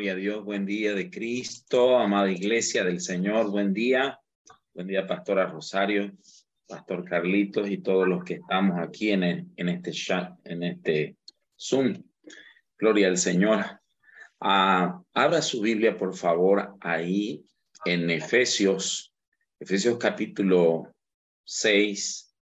Gloria 0.00 0.12
a 0.14 0.16
Dios, 0.16 0.44
buen 0.46 0.64
día 0.64 0.94
de 0.94 1.10
Cristo, 1.10 1.98
amada 1.98 2.30
iglesia 2.30 2.82
del 2.84 3.02
Señor, 3.02 3.50
buen 3.50 3.74
día. 3.74 4.18
Buen 4.72 4.86
día, 4.86 5.06
Pastora 5.06 5.44
Rosario, 5.44 6.10
Pastor 6.66 7.04
Carlitos 7.04 7.68
y 7.68 7.82
todos 7.82 8.08
los 8.08 8.24
que 8.24 8.36
estamos 8.36 8.78
aquí 8.80 9.10
en, 9.10 9.52
en 9.54 9.68
este 9.68 9.90
chat, 9.90 10.38
en 10.44 10.62
este 10.62 11.18
Zoom. 11.54 12.02
Gloria 12.78 13.08
al 13.08 13.18
Señor. 13.18 13.62
Ah, 14.40 15.02
abra 15.12 15.42
su 15.42 15.60
Biblia, 15.60 15.98
por 15.98 16.16
favor, 16.16 16.78
ahí 16.80 17.44
en 17.84 18.08
Efesios, 18.08 19.14
Efesios 19.58 19.98
capítulo 19.98 20.94
6. 21.44 22.34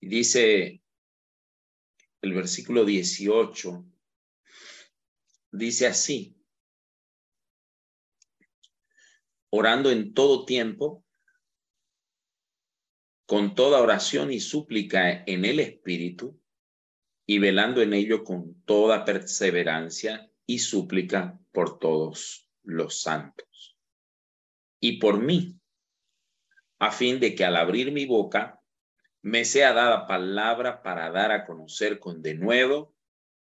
Y 0.00 0.08
dice 0.08 0.80
el 2.22 2.32
versículo 2.32 2.86
18 2.86 3.84
dice 5.50 5.86
así, 5.86 6.36
orando 9.50 9.90
en 9.90 10.14
todo 10.14 10.44
tiempo, 10.44 11.04
con 13.26 13.54
toda 13.54 13.80
oración 13.80 14.32
y 14.32 14.40
súplica 14.40 15.24
en 15.26 15.44
el 15.44 15.60
Espíritu, 15.60 16.40
y 17.26 17.38
velando 17.40 17.82
en 17.82 17.92
ello 17.92 18.22
con 18.22 18.62
toda 18.62 19.04
perseverancia 19.04 20.30
y 20.46 20.60
súplica 20.60 21.38
por 21.52 21.78
todos 21.78 22.48
los 22.62 23.00
santos. 23.00 23.76
Y 24.80 24.98
por 24.98 25.20
mí, 25.20 25.58
a 26.78 26.92
fin 26.92 27.18
de 27.18 27.34
que 27.34 27.44
al 27.44 27.56
abrir 27.56 27.90
mi 27.90 28.06
boca 28.06 28.60
me 29.22 29.44
sea 29.44 29.72
dada 29.72 30.06
palabra 30.06 30.82
para 30.82 31.10
dar 31.10 31.32
a 31.32 31.44
conocer 31.46 31.98
con 31.98 32.22
denuedo 32.22 32.94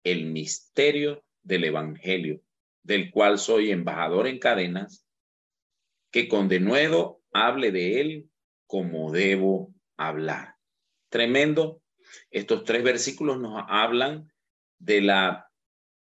el 0.05 0.27
misterio 0.27 1.25
del 1.43 1.65
Evangelio, 1.65 2.41
del 2.83 3.11
cual 3.11 3.39
soy 3.39 3.71
embajador 3.71 4.27
en 4.27 4.39
cadenas, 4.39 5.07
que 6.11 6.29
con 6.29 6.49
denuedo 6.49 7.23
hable 7.33 7.73
de 7.73 8.01
él 8.01 8.31
como 8.67 9.11
debo 9.13 9.75
hablar. 9.97 10.57
Tremendo. 11.09 11.83
Estos 12.31 12.65
tres 12.65 12.83
versículos 12.83 13.39
nos 13.39 13.63
hablan 13.69 14.31
de 14.79 15.01
la 15.01 15.51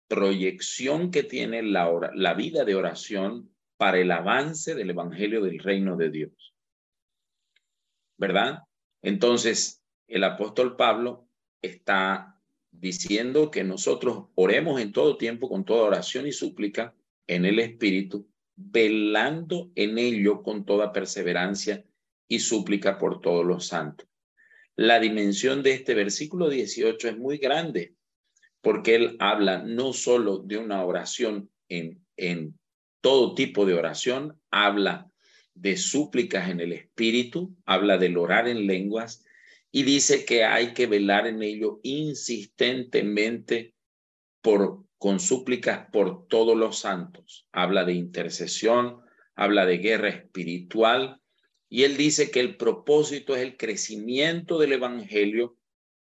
proyección 0.08 1.10
que 1.10 1.22
tiene 1.22 1.62
la, 1.62 1.90
la 2.14 2.34
vida 2.34 2.64
de 2.64 2.74
oración 2.74 3.54
para 3.76 3.98
el 3.98 4.10
avance 4.10 4.74
del 4.74 4.90
Evangelio 4.90 5.42
del 5.42 5.58
reino 5.58 5.96
de 5.96 6.10
Dios. 6.10 6.54
¿Verdad? 8.16 8.64
Entonces, 9.02 9.82
el 10.06 10.24
apóstol 10.24 10.76
Pablo 10.76 11.28
está 11.62 12.40
diciendo 12.72 13.50
que 13.50 13.62
nosotros 13.62 14.24
oremos 14.34 14.80
en 14.80 14.92
todo 14.92 15.16
tiempo 15.16 15.48
con 15.48 15.64
toda 15.64 15.84
oración 15.84 16.26
y 16.26 16.32
súplica 16.32 16.94
en 17.26 17.44
el 17.44 17.60
Espíritu, 17.60 18.28
velando 18.56 19.70
en 19.74 19.98
ello 19.98 20.42
con 20.42 20.64
toda 20.64 20.92
perseverancia 20.92 21.84
y 22.26 22.40
súplica 22.40 22.98
por 22.98 23.20
todos 23.20 23.44
los 23.44 23.66
santos. 23.66 24.08
La 24.74 24.98
dimensión 24.98 25.62
de 25.62 25.74
este 25.74 25.94
versículo 25.94 26.48
18 26.48 27.08
es 27.08 27.18
muy 27.18 27.38
grande, 27.38 27.94
porque 28.62 28.94
él 28.94 29.16
habla 29.18 29.58
no 29.58 29.92
solo 29.92 30.38
de 30.38 30.56
una 30.56 30.84
oración 30.84 31.50
en, 31.68 32.04
en 32.16 32.58
todo 33.00 33.34
tipo 33.34 33.66
de 33.66 33.74
oración, 33.74 34.40
habla 34.50 35.10
de 35.54 35.76
súplicas 35.76 36.48
en 36.48 36.60
el 36.60 36.72
Espíritu, 36.72 37.54
habla 37.66 37.98
del 37.98 38.16
orar 38.16 38.48
en 38.48 38.66
lenguas, 38.66 39.24
y 39.74 39.84
dice 39.84 40.26
que 40.26 40.44
hay 40.44 40.74
que 40.74 40.86
velar 40.86 41.26
en 41.26 41.42
ello 41.42 41.80
insistentemente 41.82 43.74
con 44.98 45.18
súplicas 45.18 45.88
por 45.90 46.28
todos 46.28 46.56
los 46.56 46.80
santos. 46.80 47.48
Habla 47.52 47.84
de 47.84 47.94
intercesión, 47.94 49.00
habla 49.34 49.64
de 49.64 49.78
guerra 49.78 50.10
espiritual 50.10 51.22
y 51.70 51.84
él 51.84 51.96
dice 51.96 52.30
que 52.30 52.40
el 52.40 52.58
propósito 52.58 53.34
es 53.34 53.40
el 53.40 53.56
crecimiento 53.56 54.58
del 54.58 54.74
evangelio 54.74 55.56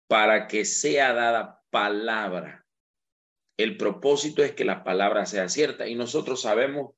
para 0.06 0.46
que 0.46 0.64
sea 0.64 1.12
dada 1.12 1.64
palabra. 1.70 2.66
El 3.56 3.76
propósito 3.76 4.44
es 4.44 4.52
que 4.52 4.64
la 4.64 4.84
palabra 4.84 5.26
sea 5.26 5.48
cierta 5.48 5.88
y 5.88 5.96
nosotros 5.96 6.42
sabemos 6.42 6.94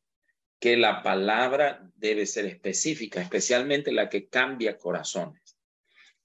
que 0.61 0.77
la 0.77 1.03
palabra 1.03 1.89
debe 1.95 2.27
ser 2.27 2.45
específica, 2.45 3.23
especialmente 3.23 3.91
la 3.93 4.11
que 4.11 4.29
cambia 4.29 4.77
corazones 4.77 5.48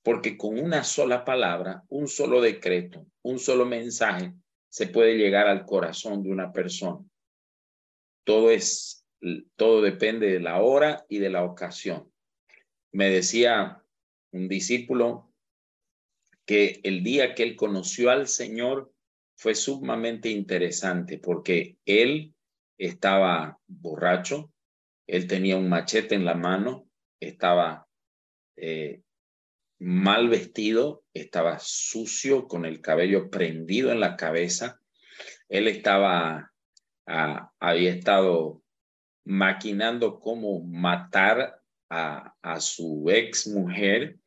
porque 0.03 0.37
con 0.37 0.59
una 0.59 0.83
sola 0.83 1.23
palabra, 1.23 1.83
un 1.87 2.07
solo 2.07 2.41
decreto, 2.41 3.07
un 3.23 3.39
solo 3.39 3.65
mensaje, 3.65 4.33
se 4.69 4.87
puede 4.87 5.17
llegar 5.17 5.47
al 5.47 5.65
corazón 5.65 6.23
de 6.23 6.29
una 6.29 6.51
persona. 6.51 6.99
Todo 8.25 8.51
es, 8.51 9.05
todo 9.55 9.81
depende 9.81 10.27
de 10.27 10.39
la 10.41 10.61
hora 10.61 11.05
y 11.07 11.19
de 11.19 11.29
la 11.29 11.43
ocasión. 11.43 12.11
Me 12.91 13.09
decía 13.09 13.81
un 14.31 14.49
discípulo 14.49 15.31
que 16.45 16.81
el 16.83 17.03
día 17.03 17.33
que 17.33 17.43
él 17.43 17.55
conoció 17.55 18.09
al 18.09 18.27
Señor 18.27 18.91
fue 19.37 19.55
sumamente 19.55 20.29
interesante 20.29 21.17
porque 21.17 21.77
él 21.85 22.33
estaba 22.77 23.59
borracho, 23.67 24.51
él 25.07 25.27
tenía 25.27 25.55
un 25.55 25.69
machete 25.69 26.15
en 26.15 26.25
la 26.25 26.35
mano, 26.35 26.89
estaba 27.21 27.87
eh, 28.57 29.02
mal 29.79 30.29
vestido, 30.29 31.03
estaba 31.13 31.59
sucio, 31.59 32.47
con 32.47 32.65
el 32.65 32.81
cabello 32.81 33.29
prendido 33.29 33.91
en 33.91 33.99
la 33.99 34.15
cabeza. 34.15 34.79
Él 35.49 35.67
estaba, 35.67 36.51
había 37.05 37.91
estado 37.91 38.61
maquinando 39.25 40.19
cómo 40.19 40.63
matar 40.63 41.59
a, 41.89 42.59
su 42.59 43.09
ex 43.09 43.47
mujer, 43.47 44.17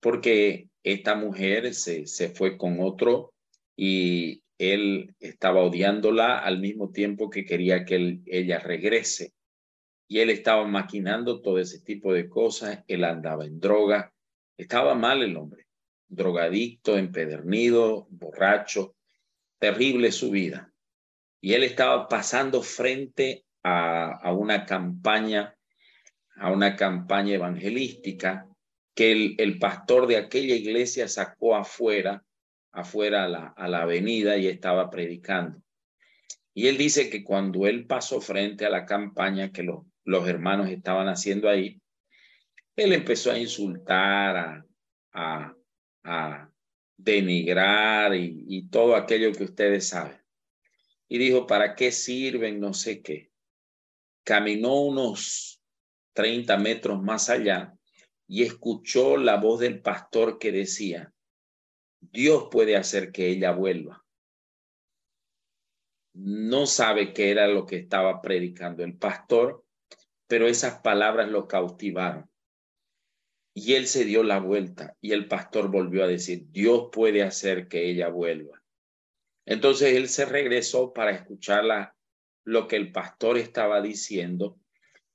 porque 0.00 0.68
esta 0.82 1.14
mujer 1.14 1.74
se, 1.74 2.06
se 2.06 2.28
fue 2.30 2.56
con 2.56 2.80
otro 2.80 3.32
y 3.76 4.42
él 4.58 5.14
estaba 5.20 5.62
odiándola 5.62 6.38
al 6.38 6.60
mismo 6.60 6.90
tiempo 6.90 7.30
que 7.30 7.44
quería 7.44 7.84
que 7.84 8.20
ella 8.26 8.58
regrese. 8.58 9.32
Y 10.08 10.20
él 10.20 10.30
estaba 10.30 10.66
maquinando 10.66 11.40
todo 11.40 11.58
ese 11.58 11.80
tipo 11.80 12.12
de 12.12 12.28
cosas, 12.28 12.84
él 12.86 13.04
andaba 13.04 13.46
en 13.46 13.58
droga, 13.58 14.13
estaba 14.56 14.94
mal 14.94 15.22
el 15.22 15.36
hombre, 15.36 15.66
drogadicto, 16.08 16.96
empedernido, 16.96 18.06
borracho, 18.10 18.94
terrible 19.58 20.12
su 20.12 20.30
vida. 20.30 20.72
Y 21.40 21.54
él 21.54 21.62
estaba 21.62 22.08
pasando 22.08 22.62
frente 22.62 23.44
a, 23.62 24.32
una 24.32 24.64
campaña, 24.64 25.54
a 26.36 26.50
una 26.50 26.76
campaña 26.76 27.34
evangelística 27.34 28.46
que 28.94 29.34
el, 29.36 29.58
pastor 29.58 30.06
de 30.06 30.16
aquella 30.16 30.54
iglesia 30.54 31.08
sacó 31.08 31.56
afuera, 31.56 32.22
afuera 32.72 33.24
a 33.24 33.28
la, 33.28 33.46
a 33.56 33.68
la 33.68 33.82
avenida 33.82 34.36
y 34.36 34.46
estaba 34.46 34.90
predicando. 34.90 35.60
Y 36.54 36.68
él 36.68 36.78
dice 36.78 37.10
que 37.10 37.24
cuando 37.24 37.66
él 37.66 37.86
pasó 37.86 38.20
frente 38.20 38.64
a 38.64 38.70
la 38.70 38.86
campaña 38.86 39.50
que 39.50 39.64
los, 39.64 39.84
los 40.04 40.28
hermanos 40.28 40.70
estaban 40.70 41.08
haciendo 41.08 41.48
ahí, 41.48 41.80
él 42.76 42.92
empezó 42.92 43.30
a 43.30 43.38
insultar, 43.38 44.64
a, 45.12 45.56
a, 46.04 46.50
denigrar 46.96 48.14
y, 48.14 48.44
y, 48.48 48.68
todo 48.68 48.96
aquello 48.96 49.32
que 49.32 49.44
ustedes 49.44 49.88
saben. 49.88 50.20
Y 51.08 51.18
dijo, 51.18 51.46
¿para 51.46 51.74
qué 51.74 51.92
sirven? 51.92 52.60
No 52.60 52.72
sé 52.72 53.02
qué. 53.02 53.30
Caminó 54.24 54.80
unos 54.80 55.60
30 56.14 56.56
metros 56.56 57.02
más 57.02 57.30
allá 57.30 57.74
y 58.26 58.42
escuchó 58.42 59.16
la 59.16 59.36
voz 59.36 59.60
del 59.60 59.80
pastor 59.80 60.38
que 60.38 60.50
decía, 60.50 61.12
Dios 62.00 62.48
puede 62.50 62.76
hacer 62.76 63.12
que 63.12 63.28
ella 63.28 63.52
vuelva. 63.52 64.04
No 66.14 66.66
sabe 66.66 67.12
qué 67.12 67.30
era 67.30 67.48
lo 67.48 67.66
que 67.66 67.76
estaba 67.76 68.22
predicando 68.22 68.84
el 68.84 68.96
pastor, 68.96 69.64
pero 70.26 70.46
esas 70.46 70.80
palabras 70.80 71.28
lo 71.28 71.48
cautivaron. 71.48 72.30
Y 73.54 73.74
él 73.74 73.86
se 73.86 74.04
dio 74.04 74.24
la 74.24 74.40
vuelta 74.40 74.96
y 75.00 75.12
el 75.12 75.28
pastor 75.28 75.70
volvió 75.70 76.02
a 76.02 76.08
decir, 76.08 76.46
Dios 76.50 76.88
puede 76.92 77.22
hacer 77.22 77.68
que 77.68 77.88
ella 77.88 78.08
vuelva. 78.08 78.60
Entonces 79.46 79.94
él 79.94 80.08
se 80.08 80.24
regresó 80.24 80.92
para 80.92 81.12
escuchar 81.12 81.94
lo 82.44 82.66
que 82.66 82.76
el 82.76 82.90
pastor 82.90 83.38
estaba 83.38 83.80
diciendo 83.80 84.58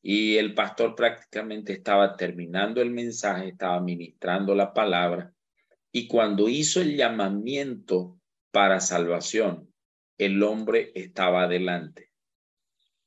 y 0.01 0.37
el 0.37 0.53
pastor 0.53 0.95
prácticamente 0.95 1.73
estaba 1.73 2.15
terminando 2.15 2.81
el 2.81 2.91
mensaje, 2.91 3.49
estaba 3.49 3.81
ministrando 3.81 4.55
la 4.55 4.73
palabra 4.73 5.33
y 5.91 6.07
cuando 6.07 6.47
hizo 6.47 6.81
el 6.81 6.95
llamamiento 6.95 8.19
para 8.51 8.79
salvación, 8.79 9.73
el 10.17 10.41
hombre 10.43 10.91
estaba 10.95 11.43
adelante. 11.43 12.11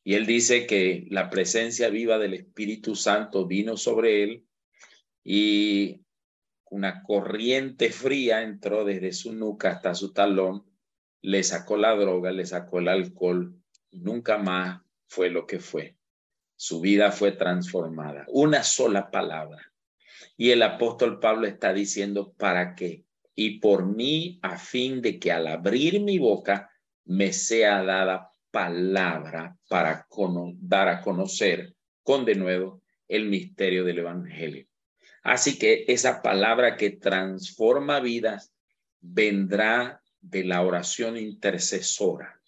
Y 0.05 0.15
él 0.15 0.27
dice 0.27 0.67
que 0.67 1.07
la 1.11 1.31
presencia 1.31 1.89
viva 1.89 2.19
del 2.19 2.35
Espíritu 2.35 2.97
Santo 2.97 3.47
vino 3.47 3.77
sobre 3.77 4.25
él 4.25 4.45
y 5.25 6.01
una 6.71 7.03
corriente 7.03 7.91
fría 7.91 8.43
entró 8.43 8.85
desde 8.85 9.13
su 9.13 9.33
nuca 9.33 9.71
hasta 9.71 9.95
su 9.95 10.13
talón 10.13 10.65
le 11.23 11.45
sacó 11.45 11.77
la 11.77 11.95
droga, 11.95 12.33
le 12.33 12.45
sacó 12.45 12.81
el 12.81 12.89
alcohol, 12.89 13.55
nunca 13.93 14.39
más 14.39 14.83
fue 15.07 15.31
lo 15.31 15.47
que 15.47 15.61
fue. 15.61 15.97
Su 16.57 16.81
vida 16.81 17.13
fue 17.13 17.33
transformada. 17.33 18.25
Una 18.29 18.63
sola 18.63 19.11
palabra. 19.11 19.73
Y 20.37 20.51
el 20.51 20.63
apóstol 20.63 21.21
Pablo 21.21 21.47
está 21.47 21.73
diciendo, 21.73 22.33
¿para 22.37 22.75
qué? 22.75 23.05
Y 23.35 23.61
por 23.61 23.87
mí, 23.87 24.39
a 24.43 24.59
fin 24.59 25.01
de 25.01 25.19
que 25.19 25.33
al 25.33 25.47
abrir 25.47 26.01
mi 26.01 26.19
boca 26.19 26.71
me 27.05 27.33
sea 27.33 27.83
dada 27.83 28.33
palabra 28.51 29.57
para 29.69 30.07
dar 30.59 30.89
a 30.89 31.01
conocer 31.01 31.75
con 32.03 32.25
de 32.25 32.35
nuevo 32.35 32.83
el 33.09 33.29
misterio 33.29 33.85
del 33.85 34.01
Evangelio. 34.01 34.67
Así 35.23 35.59
que 35.59 35.85
esa 35.89 36.23
palabra 36.23 36.77
que 36.77 36.91
transforma 36.91 38.01
vidas 38.01 38.53
vendrá 39.01 40.03
de 40.21 40.45
la 40.45 40.63
oración 40.63 41.17
intercesora. 41.17 42.41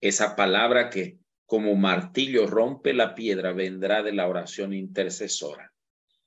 Esa 0.00 0.36
palabra 0.36 0.90
que 0.90 1.18
como 1.46 1.74
martillo 1.76 2.46
rompe 2.46 2.92
la 2.92 3.14
piedra 3.14 3.52
vendrá 3.52 4.02
de 4.02 4.12
la 4.12 4.26
oración 4.26 4.72
intercesora. 4.72 5.72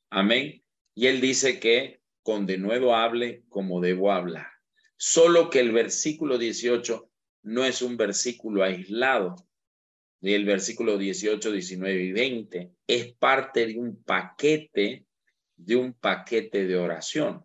Amén. 0.09 0.63
Y 0.93 1.07
él 1.07 1.19
dice 1.19 1.59
que 1.59 1.99
con 2.21 2.45
de 2.45 2.57
nuevo 2.57 2.95
hable 2.95 3.43
como 3.49 3.81
debo 3.81 4.11
hablar. 4.11 4.47
Solo 4.97 5.49
que 5.49 5.59
el 5.59 5.71
versículo 5.71 6.37
18 6.37 7.09
no 7.43 7.65
es 7.65 7.81
un 7.81 7.97
versículo 7.97 8.63
aislado. 8.63 9.35
El 10.21 10.45
versículo 10.45 10.97
18, 10.97 11.51
19 11.51 12.03
y 12.03 12.11
20 12.11 12.71
es 12.87 13.13
parte 13.13 13.67
de 13.67 13.77
un 13.77 14.03
paquete, 14.03 15.05
de 15.55 15.75
un 15.75 15.93
paquete 15.93 16.67
de 16.67 16.77
oración, 16.77 17.43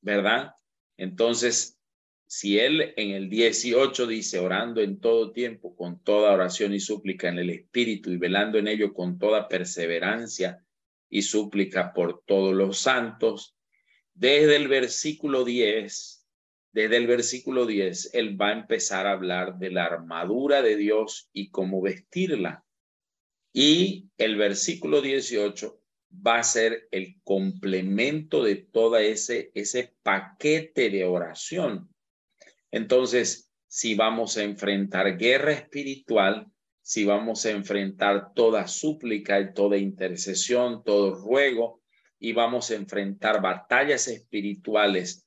¿verdad? 0.00 0.54
Entonces, 0.96 1.78
si 2.26 2.58
él 2.58 2.94
en 2.96 3.10
el 3.10 3.28
18 3.28 4.06
dice, 4.06 4.38
orando 4.38 4.80
en 4.80 5.00
todo 5.00 5.32
tiempo, 5.32 5.76
con 5.76 6.02
toda 6.02 6.32
oración 6.32 6.72
y 6.72 6.80
súplica 6.80 7.28
en 7.28 7.38
el 7.38 7.50
Espíritu 7.50 8.10
y 8.10 8.16
velando 8.16 8.58
en 8.58 8.68
ello 8.68 8.94
con 8.94 9.18
toda 9.18 9.48
perseverancia 9.48 10.64
y 11.10 11.22
súplica 11.22 11.92
por 11.92 12.22
todos 12.24 12.54
los 12.54 12.78
santos, 12.78 13.54
desde 14.14 14.56
el 14.56 14.68
versículo 14.68 15.44
10 15.44 16.22
desde 16.72 16.96
el 16.96 17.06
versículo 17.06 17.66
10, 17.66 18.14
él 18.14 18.40
va 18.40 18.48
a 18.48 18.52
empezar 18.52 19.06
a 19.06 19.12
hablar 19.12 19.58
de 19.58 19.70
la 19.70 19.84
armadura 19.84 20.62
de 20.62 20.76
Dios 20.76 21.28
y 21.32 21.50
cómo 21.50 21.82
vestirla. 21.82 22.64
Y 23.52 24.08
el 24.16 24.36
versículo 24.36 25.02
18 25.02 25.81
va 26.14 26.38
a 26.38 26.44
ser 26.44 26.88
el 26.90 27.20
complemento 27.24 28.44
de 28.44 28.56
todo 28.56 28.96
ese, 28.96 29.50
ese 29.54 29.94
paquete 30.02 30.90
de 30.90 31.04
oración. 31.04 31.88
Entonces, 32.70 33.50
si 33.66 33.94
vamos 33.94 34.36
a 34.36 34.42
enfrentar 34.42 35.16
guerra 35.16 35.52
espiritual, 35.52 36.46
si 36.82 37.04
vamos 37.04 37.46
a 37.46 37.50
enfrentar 37.50 38.34
toda 38.34 38.66
súplica 38.66 39.40
y 39.40 39.54
toda 39.54 39.78
intercesión, 39.78 40.82
todo 40.84 41.14
ruego, 41.14 41.80
y 42.18 42.32
vamos 42.32 42.70
a 42.70 42.74
enfrentar 42.74 43.40
batallas 43.40 44.08
espirituales 44.08 45.26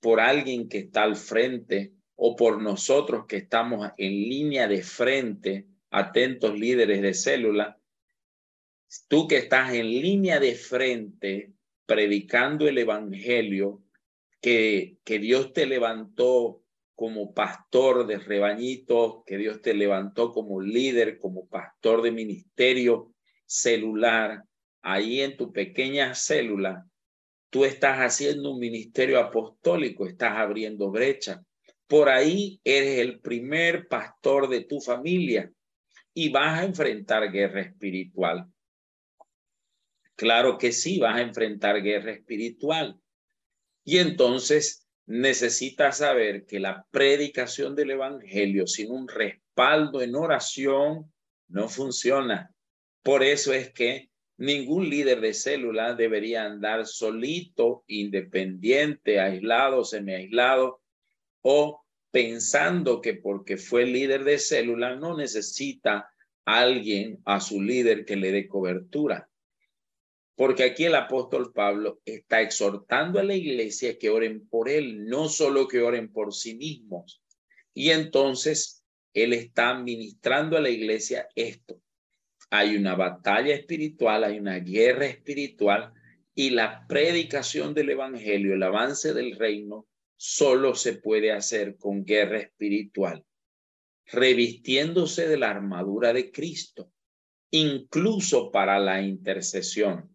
por 0.00 0.20
alguien 0.20 0.68
que 0.68 0.78
está 0.78 1.04
al 1.04 1.16
frente 1.16 1.92
o 2.16 2.36
por 2.36 2.60
nosotros 2.60 3.24
que 3.26 3.38
estamos 3.38 3.90
en 3.96 4.12
línea 4.12 4.68
de 4.68 4.82
frente, 4.82 5.66
atentos 5.90 6.58
líderes 6.58 7.00
de 7.00 7.14
célula, 7.14 7.78
tú 9.08 9.28
que 9.28 9.38
estás 9.38 9.72
en 9.74 9.88
línea 9.88 10.40
de 10.40 10.54
frente 10.54 11.52
predicando 11.86 12.66
el 12.68 12.78
evangelio, 12.78 13.82
que, 14.40 14.98
que 15.04 15.18
Dios 15.18 15.52
te 15.52 15.66
levantó 15.66 16.62
como 16.94 17.34
pastor 17.34 18.06
de 18.06 18.18
rebañitos, 18.18 19.24
que 19.26 19.36
Dios 19.36 19.60
te 19.62 19.74
levantó 19.74 20.32
como 20.32 20.60
líder, 20.60 21.18
como 21.18 21.48
pastor 21.48 22.02
de 22.02 22.12
ministerio 22.12 23.12
celular, 23.46 24.44
ahí 24.82 25.20
en 25.20 25.36
tu 25.36 25.52
pequeña 25.52 26.14
célula, 26.14 26.86
Tú 27.54 27.64
estás 27.64 27.98
haciendo 27.98 28.50
un 28.50 28.58
ministerio 28.58 29.20
apostólico, 29.20 30.08
estás 30.08 30.32
abriendo 30.32 30.90
brecha. 30.90 31.40
Por 31.86 32.08
ahí 32.08 32.60
eres 32.64 32.98
el 32.98 33.20
primer 33.20 33.86
pastor 33.86 34.48
de 34.48 34.64
tu 34.64 34.80
familia 34.80 35.52
y 36.12 36.30
vas 36.30 36.58
a 36.58 36.64
enfrentar 36.64 37.30
guerra 37.30 37.60
espiritual. 37.60 38.52
Claro 40.16 40.58
que 40.58 40.72
sí, 40.72 40.98
vas 40.98 41.16
a 41.16 41.22
enfrentar 41.22 41.82
guerra 41.82 42.12
espiritual. 42.12 43.00
Y 43.84 43.98
entonces 43.98 44.86
necesitas 45.06 45.98
saber 45.98 46.46
que 46.46 46.60
la 46.60 46.86
predicación 46.90 47.74
del 47.74 47.90
Evangelio 47.90 48.66
sin 48.66 48.90
un 48.90 49.08
respaldo 49.08 50.00
en 50.00 50.14
oración 50.14 51.12
no 51.48 51.68
funciona. 51.68 52.54
Por 53.02 53.22
eso 53.22 53.52
es 53.52 53.72
que 53.72 54.10
Ningún 54.36 54.90
líder 54.90 55.20
de 55.20 55.32
célula 55.32 55.94
debería 55.94 56.44
andar 56.44 56.86
solito, 56.86 57.84
independiente, 57.86 59.20
aislado, 59.20 59.84
semi-aislado 59.84 60.80
o 61.40 61.84
pensando 62.10 63.00
que 63.00 63.14
porque 63.14 63.56
fue 63.56 63.86
líder 63.86 64.24
de 64.24 64.38
célula 64.38 64.96
no 64.96 65.16
necesita 65.16 66.10
alguien 66.44 67.20
a 67.24 67.40
su 67.40 67.62
líder 67.62 68.04
que 68.04 68.16
le 68.16 68.32
dé 68.32 68.48
cobertura. 68.48 69.28
Porque 70.36 70.64
aquí 70.64 70.84
el 70.84 70.94
apóstol 70.94 71.52
Pablo 71.52 72.00
está 72.04 72.40
exhortando 72.42 73.20
a 73.20 73.24
la 73.24 73.34
iglesia 73.34 73.98
que 73.98 74.10
oren 74.10 74.48
por 74.48 74.68
él, 74.68 75.06
no 75.06 75.28
solo 75.28 75.68
que 75.68 75.80
oren 75.80 76.10
por 76.12 76.34
sí 76.34 76.56
mismos. 76.56 77.22
Y 77.72 77.90
entonces 77.90 78.84
él 79.12 79.32
está 79.32 79.74
ministrando 79.74 80.56
a 80.56 80.60
la 80.60 80.70
iglesia 80.70 81.28
esto 81.34 81.80
hay 82.56 82.76
una 82.76 82.94
batalla 82.94 83.52
espiritual, 83.52 84.22
hay 84.22 84.38
una 84.38 84.60
guerra 84.60 85.06
espiritual 85.06 85.92
y 86.36 86.50
la 86.50 86.86
predicación 86.86 87.74
del 87.74 87.90
Evangelio, 87.90 88.54
el 88.54 88.62
avance 88.62 89.12
del 89.12 89.36
reino, 89.36 89.88
solo 90.16 90.76
se 90.76 90.94
puede 90.94 91.32
hacer 91.32 91.76
con 91.76 92.04
guerra 92.04 92.38
espiritual, 92.38 93.24
revistiéndose 94.06 95.26
de 95.26 95.36
la 95.36 95.50
armadura 95.50 96.12
de 96.12 96.30
Cristo, 96.30 96.92
incluso 97.50 98.52
para 98.52 98.78
la 98.78 99.02
intercesión 99.02 100.13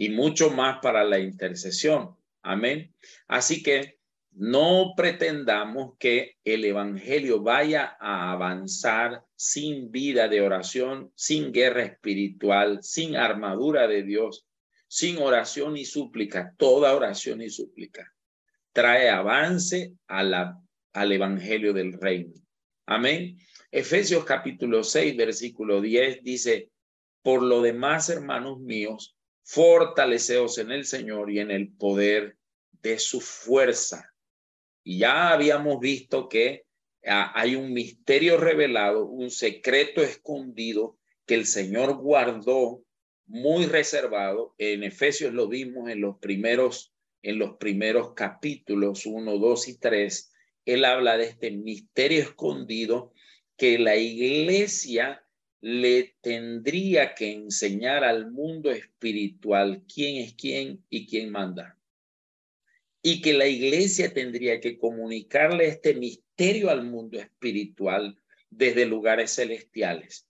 y 0.00 0.08
mucho 0.08 0.48
más 0.48 0.78
para 0.80 1.04
la 1.04 1.18
intercesión. 1.18 2.16
Amén. 2.40 2.94
Así 3.28 3.62
que 3.62 3.98
no 4.30 4.94
pretendamos 4.96 5.98
que 5.98 6.36
el 6.42 6.64
Evangelio 6.64 7.42
vaya 7.42 7.98
a 8.00 8.32
avanzar 8.32 9.22
sin 9.36 9.90
vida 9.90 10.26
de 10.26 10.40
oración, 10.40 11.12
sin 11.14 11.52
guerra 11.52 11.82
espiritual, 11.82 12.78
sin 12.82 13.14
armadura 13.14 13.86
de 13.88 14.02
Dios, 14.02 14.46
sin 14.88 15.18
oración 15.18 15.76
y 15.76 15.84
súplica. 15.84 16.54
Toda 16.56 16.96
oración 16.96 17.42
y 17.42 17.50
súplica 17.50 18.10
trae 18.72 19.10
avance 19.10 19.92
al 20.06 21.12
Evangelio 21.12 21.74
del 21.74 21.92
Reino. 21.92 22.32
Amén. 22.86 23.36
Efesios 23.70 24.24
capítulo 24.24 24.82
6, 24.82 25.14
versículo 25.14 25.82
10 25.82 26.24
dice, 26.24 26.70
por 27.20 27.42
lo 27.42 27.60
demás, 27.60 28.08
hermanos 28.08 28.60
míos, 28.60 29.14
fortaleceos 29.42 30.58
en 30.58 30.70
el 30.70 30.84
Señor 30.84 31.30
y 31.30 31.40
en 31.40 31.50
el 31.50 31.72
poder 31.72 32.36
de 32.82 32.98
su 32.98 33.20
fuerza 33.20 34.10
y 34.82 34.98
ya 34.98 35.30
habíamos 35.30 35.80
visto 35.80 36.28
que 36.28 36.64
ah, 37.06 37.32
hay 37.34 37.56
un 37.56 37.72
misterio 37.72 38.36
revelado, 38.36 39.06
un 39.06 39.30
secreto 39.30 40.02
escondido 40.02 40.98
que 41.26 41.34
el 41.34 41.46
Señor 41.46 41.96
guardó 41.98 42.82
muy 43.26 43.66
reservado. 43.66 44.54
En 44.58 44.82
Efesios 44.82 45.32
lo 45.32 45.48
vimos 45.48 45.88
en 45.90 46.00
los 46.00 46.18
primeros, 46.18 46.92
en 47.22 47.38
los 47.38 47.56
primeros 47.58 48.14
capítulos 48.14 49.06
1, 49.06 49.38
2 49.38 49.68
y 49.68 49.78
3. 49.78 50.32
Él 50.64 50.84
habla 50.84 51.16
de 51.16 51.24
este 51.24 51.50
misterio 51.50 52.22
escondido 52.22 53.12
que 53.56 53.78
la 53.78 53.96
iglesia 53.96 55.24
le 55.60 56.16
tendría 56.20 57.14
que 57.14 57.32
enseñar 57.32 58.04
al 58.04 58.30
mundo 58.30 58.70
espiritual 58.70 59.82
quién 59.92 60.16
es 60.16 60.34
quién 60.34 60.84
y 60.88 61.06
quién 61.06 61.30
manda 61.30 61.76
y 63.02 63.22
que 63.22 63.32
la 63.32 63.46
iglesia 63.46 64.12
tendría 64.12 64.60
que 64.60 64.78
comunicarle 64.78 65.66
este 65.66 65.94
misterio 65.94 66.70
al 66.70 66.84
mundo 66.84 67.18
espiritual 67.18 68.18
desde 68.50 68.86
lugares 68.86 69.34
celestiales. 69.34 70.26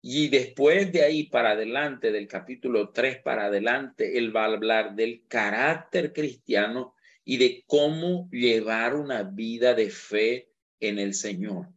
Y 0.00 0.28
después 0.28 0.92
de 0.92 1.02
ahí 1.02 1.24
para 1.24 1.50
adelante, 1.50 2.12
del 2.12 2.28
capítulo 2.28 2.90
3 2.90 3.18
para 3.22 3.46
adelante, 3.46 4.16
él 4.16 4.34
va 4.34 4.44
a 4.44 4.52
hablar 4.54 4.94
del 4.94 5.24
carácter 5.26 6.12
cristiano 6.12 6.94
y 7.24 7.36
de 7.36 7.64
cómo 7.66 8.28
llevar 8.30 8.94
una 8.94 9.22
vida 9.24 9.74
de 9.74 9.90
fe 9.90 10.48
en 10.80 10.98
el 10.98 11.14
Señor. 11.14 11.68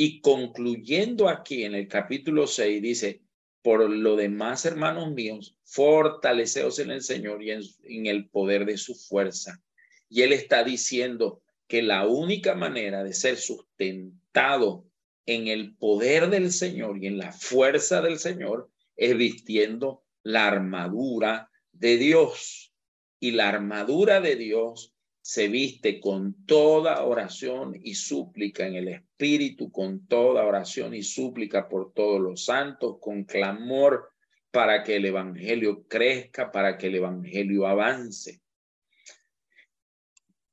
Y 0.00 0.20
concluyendo 0.20 1.28
aquí 1.28 1.64
en 1.64 1.74
el 1.74 1.88
capítulo 1.88 2.46
6, 2.46 2.80
dice, 2.80 3.20
por 3.62 3.90
lo 3.90 4.14
demás, 4.14 4.64
hermanos 4.64 5.10
míos, 5.10 5.56
fortaleceos 5.64 6.78
en 6.78 6.92
el 6.92 7.02
Señor 7.02 7.42
y 7.42 7.50
en, 7.50 8.06
el 8.06 8.28
poder 8.28 8.64
de 8.64 8.76
su 8.76 8.94
fuerza. 8.94 9.60
Y 10.08 10.22
Él 10.22 10.32
está 10.32 10.62
diciendo, 10.62 11.42
que 11.66 11.82
la 11.82 12.06
única 12.06 12.54
manera 12.54 13.02
de 13.02 13.12
ser 13.12 13.36
sustentado 13.36 14.86
en 15.26 15.48
el 15.48 15.76
poder 15.76 16.30
del 16.30 16.52
Señor 16.52 17.02
y 17.02 17.08
en 17.08 17.18
la 17.18 17.32
fuerza 17.32 18.00
del 18.00 18.20
Señor 18.20 18.70
es 18.96 19.16
vistiendo 19.16 20.04
la 20.22 20.46
armadura 20.46 21.50
de 21.72 21.98
Dios. 21.98 22.72
Y 23.20 23.32
la 23.32 23.48
armadura 23.48 24.20
de 24.20 24.36
Dios 24.36 24.94
se 25.28 25.46
viste 25.48 26.00
con 26.00 26.46
toda 26.46 27.04
oración 27.04 27.78
y 27.84 27.96
súplica 27.96 28.66
en 28.66 28.76
el 28.76 28.88
Espíritu, 28.88 29.70
con 29.70 30.06
toda 30.06 30.46
oración 30.46 30.94
y 30.94 31.02
súplica 31.02 31.68
por 31.68 31.92
todos 31.92 32.18
los 32.18 32.46
santos, 32.46 32.96
con 32.98 33.24
clamor 33.24 34.10
para 34.50 34.82
que 34.82 34.96
el 34.96 35.04
Evangelio 35.04 35.86
crezca, 35.86 36.50
para 36.50 36.78
que 36.78 36.86
el 36.86 36.94
Evangelio 36.94 37.66
avance. 37.66 38.40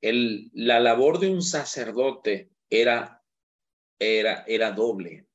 El, 0.01 0.51
la 0.51 0.81
labor 0.81 1.19
de 1.19 1.29
un 1.29 1.41
sacerdote 1.41 2.49
era, 2.69 3.23
era, 3.97 4.43
era 4.45 4.71
doble. 4.71 5.25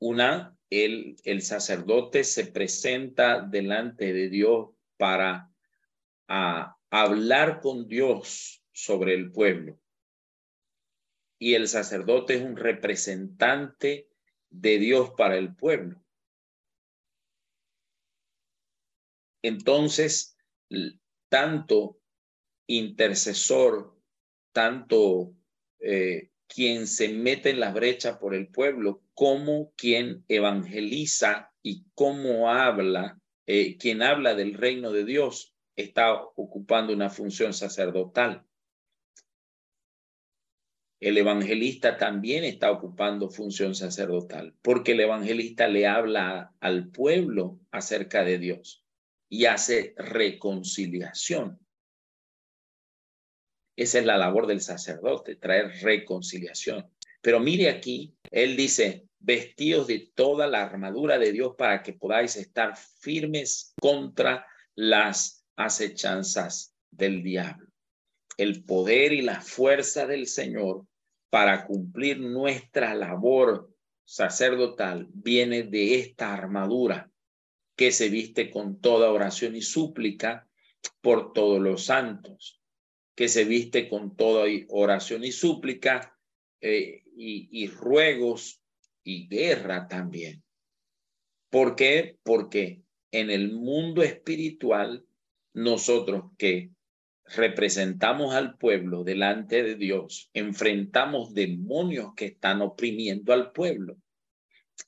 Una, 0.00 0.54
el, 0.68 1.16
el 1.24 1.40
sacerdote 1.40 2.24
se 2.24 2.44
presenta 2.48 3.40
delante 3.40 4.12
de 4.12 4.28
Dios 4.28 4.68
para 4.98 5.50
a, 6.28 6.73
hablar 6.94 7.60
con 7.60 7.88
Dios 7.88 8.64
sobre 8.72 9.14
el 9.14 9.32
pueblo. 9.32 9.80
Y 11.40 11.54
el 11.54 11.66
sacerdote 11.66 12.34
es 12.36 12.42
un 12.42 12.56
representante 12.56 14.08
de 14.48 14.78
Dios 14.78 15.10
para 15.16 15.36
el 15.36 15.56
pueblo. 15.56 16.00
Entonces, 19.42 20.36
tanto 21.28 22.00
intercesor, 22.68 24.00
tanto 24.52 25.34
eh, 25.80 26.30
quien 26.46 26.86
se 26.86 27.08
mete 27.08 27.50
en 27.50 27.58
la 27.58 27.72
brecha 27.72 28.20
por 28.20 28.36
el 28.36 28.46
pueblo, 28.46 29.02
como 29.14 29.72
quien 29.74 30.24
evangeliza 30.28 31.52
y 31.60 31.86
cómo 31.94 32.52
habla, 32.52 33.20
eh, 33.46 33.76
quien 33.78 34.00
habla 34.00 34.36
del 34.36 34.54
reino 34.54 34.92
de 34.92 35.04
Dios, 35.04 35.53
está 35.76 36.12
ocupando 36.14 36.92
una 36.92 37.10
función 37.10 37.52
sacerdotal. 37.52 38.44
El 41.00 41.18
evangelista 41.18 41.98
también 41.98 42.44
está 42.44 42.70
ocupando 42.70 43.28
función 43.28 43.74
sacerdotal, 43.74 44.54
porque 44.62 44.92
el 44.92 45.00
evangelista 45.00 45.68
le 45.68 45.86
habla 45.86 46.54
al 46.60 46.88
pueblo 46.88 47.60
acerca 47.70 48.24
de 48.24 48.38
Dios 48.38 48.84
y 49.28 49.44
hace 49.44 49.94
reconciliación. 49.98 51.58
Esa 53.76 53.98
es 53.98 54.06
la 54.06 54.16
labor 54.16 54.46
del 54.46 54.60
sacerdote, 54.60 55.36
traer 55.36 55.72
reconciliación. 55.82 56.88
Pero 57.20 57.40
mire 57.40 57.68
aquí, 57.68 58.14
él 58.30 58.56
dice, 58.56 59.08
vestidos 59.18 59.88
de 59.88 60.10
toda 60.14 60.46
la 60.46 60.62
armadura 60.62 61.18
de 61.18 61.32
Dios 61.32 61.54
para 61.56 61.82
que 61.82 61.92
podáis 61.92 62.36
estar 62.36 62.76
firmes 62.76 63.74
contra 63.80 64.46
las 64.76 65.43
acechanzas 65.56 66.74
del 66.90 67.22
diablo. 67.22 67.68
El 68.36 68.64
poder 68.64 69.12
y 69.12 69.22
la 69.22 69.40
fuerza 69.40 70.06
del 70.06 70.26
Señor 70.26 70.86
para 71.30 71.66
cumplir 71.66 72.20
nuestra 72.20 72.94
labor 72.94 73.70
sacerdotal 74.04 75.08
viene 75.12 75.62
de 75.62 75.96
esta 75.98 76.32
armadura 76.32 77.10
que 77.76 77.90
se 77.90 78.08
viste 78.08 78.50
con 78.50 78.80
toda 78.80 79.10
oración 79.10 79.56
y 79.56 79.62
súplica 79.62 80.48
por 81.00 81.32
todos 81.32 81.60
los 81.60 81.86
santos, 81.86 82.60
que 83.16 83.28
se 83.28 83.44
viste 83.44 83.88
con 83.88 84.16
toda 84.16 84.46
oración 84.68 85.24
y 85.24 85.32
súplica 85.32 86.16
eh, 86.60 87.02
y, 87.16 87.48
y 87.50 87.68
ruegos 87.68 88.60
y 89.02 89.28
guerra 89.28 89.88
también. 89.88 90.42
¿Por 91.50 91.76
qué? 91.76 92.18
Porque 92.22 92.82
en 93.10 93.30
el 93.30 93.52
mundo 93.52 94.02
espiritual 94.02 95.04
nosotros 95.54 96.24
que 96.36 96.70
representamos 97.24 98.34
al 98.34 98.58
pueblo 98.58 99.04
delante 99.04 99.62
de 99.62 99.76
Dios, 99.76 100.30
enfrentamos 100.34 101.32
demonios 101.32 102.12
que 102.14 102.26
están 102.26 102.60
oprimiendo 102.60 103.32
al 103.32 103.52
pueblo 103.52 103.96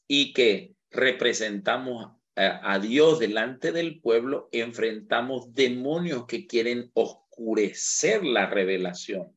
y 0.06 0.32
que 0.32 0.74
representamos 0.90 2.12
a, 2.34 2.78
Dios 2.78 3.18
delante 3.18 3.72
del 3.72 3.98
pueblo, 4.00 4.50
enfrentamos 4.52 5.54
demonios 5.54 6.26
que 6.26 6.46
quieren 6.46 6.90
oscurecer 6.92 8.24
la 8.24 8.44
revelación. 8.44 9.34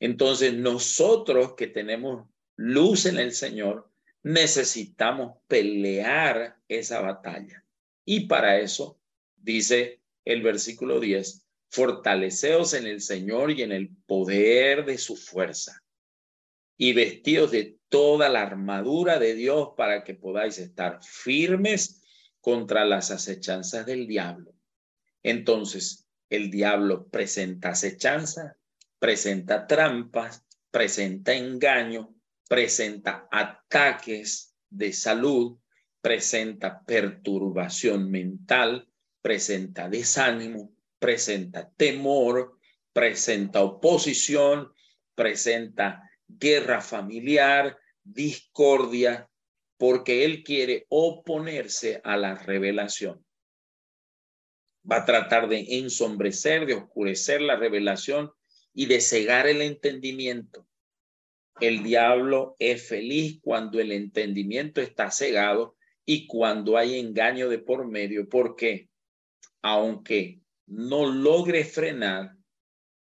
Entonces 0.00 0.52
nosotros 0.54 1.54
que 1.54 1.68
tenemos 1.68 2.28
luz 2.56 3.06
en 3.06 3.18
el 3.18 3.32
Señor, 3.32 3.88
necesitamos 4.24 5.38
pelear 5.46 6.56
esa 6.66 7.00
batalla. 7.00 7.64
Y 8.04 8.26
para 8.26 8.58
eso 8.58 8.98
dice 9.44 10.00
el 10.24 10.42
versículo 10.42 11.00
10, 11.00 11.46
fortaleceos 11.68 12.74
en 12.74 12.86
el 12.86 13.00
Señor 13.00 13.50
y 13.50 13.62
en 13.62 13.72
el 13.72 13.90
poder 14.06 14.84
de 14.84 14.98
su 14.98 15.16
fuerza 15.16 15.82
y 16.76 16.92
vestidos 16.92 17.52
de 17.52 17.78
toda 17.88 18.28
la 18.28 18.42
armadura 18.42 19.18
de 19.18 19.34
Dios 19.34 19.70
para 19.76 20.02
que 20.02 20.14
podáis 20.14 20.58
estar 20.58 21.00
firmes 21.02 22.02
contra 22.40 22.84
las 22.84 23.10
acechanzas 23.10 23.86
del 23.86 24.06
diablo. 24.06 24.54
Entonces, 25.22 26.06
el 26.30 26.50
diablo 26.50 27.06
presenta 27.08 27.70
acechanza, 27.70 28.56
presenta 28.98 29.66
trampas, 29.66 30.44
presenta 30.70 31.34
engaño, 31.34 32.14
presenta 32.48 33.28
ataques 33.30 34.54
de 34.68 34.92
salud, 34.92 35.58
presenta 36.00 36.82
perturbación 36.84 38.10
mental, 38.10 38.88
presenta 39.24 39.88
desánimo, 39.88 40.76
presenta 40.98 41.72
temor, 41.78 42.58
presenta 42.92 43.62
oposición, 43.62 44.70
presenta 45.14 46.10
guerra 46.28 46.82
familiar, 46.82 47.78
discordia, 48.02 49.30
porque 49.78 50.26
él 50.26 50.44
quiere 50.44 50.84
oponerse 50.90 52.02
a 52.04 52.18
la 52.18 52.34
revelación. 52.34 53.24
Va 54.88 54.96
a 54.96 55.04
tratar 55.06 55.48
de 55.48 55.78
ensombrecer, 55.78 56.66
de 56.66 56.74
oscurecer 56.74 57.40
la 57.40 57.56
revelación 57.56 58.30
y 58.74 58.84
de 58.84 59.00
cegar 59.00 59.46
el 59.46 59.62
entendimiento. 59.62 60.68
El 61.60 61.82
diablo 61.82 62.56
es 62.58 62.86
feliz 62.86 63.40
cuando 63.40 63.80
el 63.80 63.90
entendimiento 63.90 64.82
está 64.82 65.10
cegado 65.10 65.78
y 66.04 66.26
cuando 66.26 66.76
hay 66.76 66.98
engaño 66.98 67.48
de 67.48 67.58
por 67.58 67.88
medio. 67.88 68.28
¿Por 68.28 68.54
qué? 68.54 68.90
Aunque 69.64 70.42
no 70.66 71.06
logre 71.06 71.64
frenar 71.64 72.36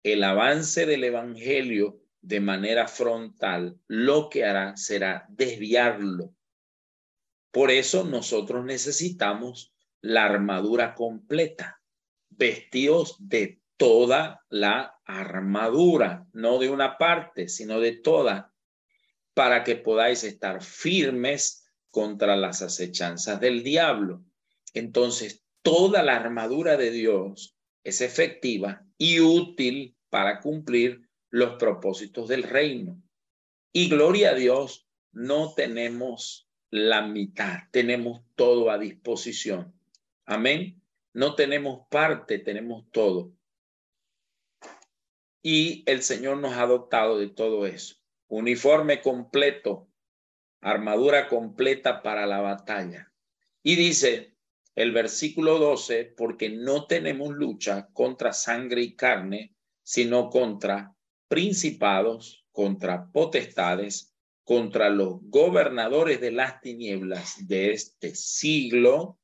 el 0.02 0.22
avance 0.22 0.84
del 0.84 1.04
Evangelio 1.04 2.02
de 2.20 2.40
manera 2.40 2.86
frontal, 2.86 3.80
lo 3.86 4.28
que 4.28 4.44
hará 4.44 4.76
será 4.76 5.24
desviarlo. 5.30 6.34
Por 7.50 7.70
eso 7.70 8.04
nosotros 8.04 8.62
necesitamos 8.66 9.72
la 10.02 10.26
armadura 10.26 10.94
completa, 10.94 11.80
vestidos 12.28 13.16
de 13.18 13.62
toda 13.78 14.44
la 14.50 15.00
armadura, 15.06 16.26
no 16.34 16.58
de 16.58 16.68
una 16.68 16.98
parte, 16.98 17.48
sino 17.48 17.80
de 17.80 17.92
toda, 17.92 18.52
para 19.32 19.64
que 19.64 19.76
podáis 19.76 20.24
estar 20.24 20.62
firmes 20.62 21.64
contra 21.88 22.36
las 22.36 22.60
acechanzas 22.60 23.40
del 23.40 23.62
diablo. 23.62 24.22
Entonces, 24.74 25.42
toda 25.62 26.02
la 26.02 26.16
armadura 26.16 26.76
de 26.76 26.90
Dios 26.90 27.56
es 27.84 28.00
efectiva 28.00 28.86
y 28.98 29.20
útil 29.20 29.96
para 30.08 30.40
cumplir 30.40 31.08
los 31.30 31.54
propósitos 31.56 32.28
del 32.28 32.42
reino. 32.42 33.02
Y 33.72 33.88
gloria 33.88 34.30
a 34.30 34.34
Dios, 34.34 34.88
no 35.12 35.54
tenemos 35.54 36.48
la 36.70 37.02
mitad, 37.02 37.60
tenemos 37.70 38.22
todo 38.34 38.70
a 38.70 38.78
disposición. 38.78 39.74
Amén. 40.26 40.82
No 41.12 41.34
tenemos 41.34 41.86
parte, 41.88 42.38
tenemos 42.38 42.90
todo. 42.92 43.32
Y 45.42 45.82
el 45.86 46.02
Señor 46.02 46.38
nos 46.38 46.56
ha 46.56 46.66
dotado 46.66 47.18
de 47.18 47.28
todo 47.28 47.66
eso. 47.66 47.96
Uniforme 48.28 49.00
completo, 49.00 49.88
armadura 50.60 51.28
completa 51.28 52.02
para 52.02 52.26
la 52.26 52.40
batalla. 52.40 53.12
Y 53.62 53.76
dice, 53.76 54.29
el 54.82 54.92
versículo 54.92 55.58
12, 55.58 56.14
porque 56.16 56.48
no 56.48 56.86
tenemos 56.86 57.34
lucha 57.34 57.88
contra 57.92 58.32
sangre 58.32 58.82
y 58.82 58.94
carne, 58.96 59.54
sino 59.82 60.30
contra 60.30 60.94
principados, 61.28 62.46
contra 62.50 63.10
potestades, 63.10 64.14
contra 64.42 64.88
los 64.88 65.18
gobernadores 65.22 66.20
de 66.20 66.32
las 66.32 66.60
tinieblas 66.60 67.46
de 67.46 67.72
este 67.72 68.14
siglo 68.14 69.18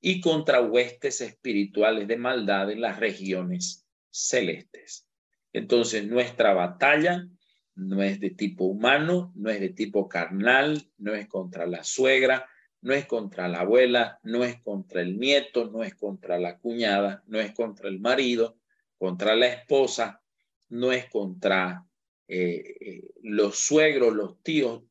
y 0.00 0.20
contra 0.20 0.62
huestes 0.62 1.20
espirituales 1.20 2.08
de 2.08 2.16
maldad 2.16 2.70
en 2.70 2.80
las 2.80 2.98
regiones 2.98 3.86
celestes. 4.10 5.06
Entonces, 5.52 6.06
nuestra 6.06 6.54
batalla 6.54 7.26
no 7.74 8.02
es 8.02 8.20
de 8.20 8.30
tipo 8.30 8.64
humano, 8.64 9.32
no 9.34 9.50
es 9.50 9.60
de 9.60 9.70
tipo 9.70 10.08
carnal, 10.08 10.82
no 10.98 11.14
es 11.14 11.26
contra 11.28 11.66
la 11.66 11.82
suegra, 11.84 12.48
no 12.82 12.94
es 12.94 13.06
contra 13.06 13.48
la 13.48 13.60
abuela, 13.60 14.18
no 14.22 14.44
es 14.44 14.60
contra 14.62 15.02
el 15.02 15.18
nieto, 15.18 15.70
no 15.70 15.82
es 15.82 15.94
contra 15.94 16.38
la 16.38 16.58
cuñada, 16.58 17.22
no 17.26 17.38
es 17.38 17.52
contra 17.52 17.88
el 17.88 18.00
marido, 18.00 18.58
contra 18.98 19.36
la 19.36 19.46
esposa, 19.46 20.22
no 20.68 20.92
es 20.92 21.08
contra 21.10 21.84
eh, 22.28 22.76
eh, 22.80 23.10
los 23.22 23.58
suegros, 23.58 24.14
los 24.14 24.42
tíos 24.42 24.82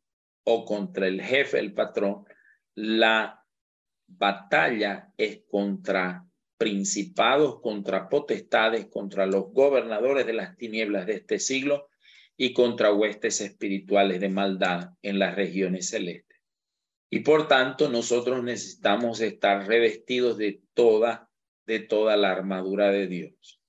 o 0.43 0.65
contra 0.65 1.08
el 1.08 1.22
jefe, 1.22 1.60
el 1.60 1.74
patrón. 1.74 2.25
La 2.75 3.43
batalla 4.08 5.12
es 5.17 5.43
contra 5.50 6.25
principados, 6.58 7.62
contra 7.62 8.10
potestades, 8.10 8.88
contra 8.88 9.25
los 9.25 9.53
gobernadores 9.53 10.25
de 10.25 10.34
las 10.34 10.58
tinieblas 10.58 11.05
de 11.05 11.13
este 11.13 11.39
siglo 11.39 11.88
y 12.36 12.53
contra 12.53 12.93
huestes 12.93 13.41
espirituales 13.41 14.19
de 14.19 14.29
maldad 14.29 14.89
en 15.01 15.19
las 15.19 15.36
regiones 15.36 15.89
celestes. 15.89 16.28
Y 17.10 17.22
por 17.22 17.48
tanto, 17.48 17.89
nosotros 17.89 18.44
necesitamos 18.44 19.20
estar 19.22 19.68
revestidos 19.68 20.38
de 20.38 20.62
toda, 20.74 21.30
de 21.66 21.80
toda 21.80 22.16
la 22.18 22.32
armadura 22.32 22.92
de 22.92 23.08
Dios. 23.08 23.60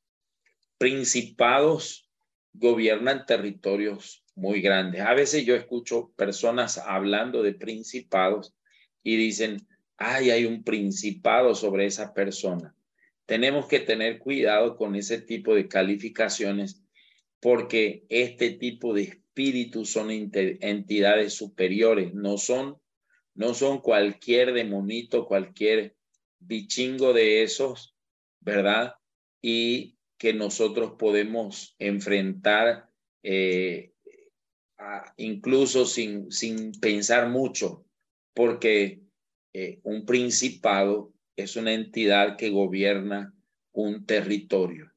Principados 0.77 2.11
gobiernan 2.53 3.25
territorios 3.27 4.25
muy 4.35 4.61
grandes. 4.61 5.03
A 5.03 5.15
veces 5.15 5.45
yo 5.45 5.55
escucho 5.55 6.13
personas 6.17 6.79
hablando 6.79 7.43
de 7.43 7.55
principados 7.55 8.55
y 9.03 9.17
dicen, 9.17 9.67
ay, 9.97 10.31
hay 10.31 10.45
un 10.45 10.65
principado 10.65 11.55
sobre 11.55 11.87
esa 11.87 12.13
persona. 12.13 12.75
Tenemos 13.27 13.67
que 13.67 13.81
tener 13.81 14.19
cuidado 14.19 14.77
con 14.77 14.97
ese 14.97 15.21
tipo 15.21 15.55
de 15.55 15.69
calificaciones 15.69 16.83
porque 17.39 18.05
este 18.09 18.51
tipo 18.51 18.93
de 18.93 19.03
espíritus 19.03 19.93
son 19.93 20.11
entidades 20.11 21.35
superiores, 21.35 22.13
no 22.13 22.37
son, 22.37 22.77
no 23.35 23.55
son 23.55 23.81
cualquier 23.81 24.53
demonito, 24.53 25.27
cualquier 25.27 25.97
bichingo 26.39 27.13
de 27.13 27.43
esos, 27.43 27.95
¿verdad? 28.41 28.95
Y 29.43 29.97
que 30.19 30.33
nosotros 30.35 30.95
podemos 30.99 31.75
enfrentar 31.79 32.91
eh, 33.23 33.93
incluso 35.17 35.85
sin, 35.85 36.31
sin 36.31 36.73
pensar 36.73 37.29
mucho, 37.29 37.85
porque 38.35 39.03
eh, 39.53 39.81
un 39.83 40.05
principado 40.05 41.13
es 41.37 41.57
una 41.57 41.73
entidad 41.73 42.37
que 42.37 42.51
gobierna 42.51 43.35
un 43.73 44.05
territorio. 44.07 44.93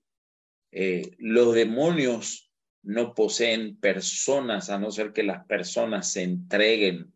Eh, 0.72 1.12
los 1.20 1.54
demonios 1.54 2.52
no 2.82 3.14
poseen 3.14 3.78
personas 3.78 4.70
a 4.70 4.80
no 4.80 4.92
ser 4.92 5.14
que 5.14 5.24
las 5.24 5.46
personas 5.46 6.12
se 6.12 6.24
entreguen. 6.24 7.13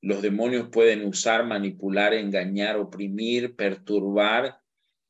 Los 0.00 0.22
demonios 0.22 0.68
pueden 0.68 1.04
usar, 1.06 1.44
manipular, 1.44 2.14
engañar, 2.14 2.76
oprimir, 2.76 3.56
perturbar 3.56 4.60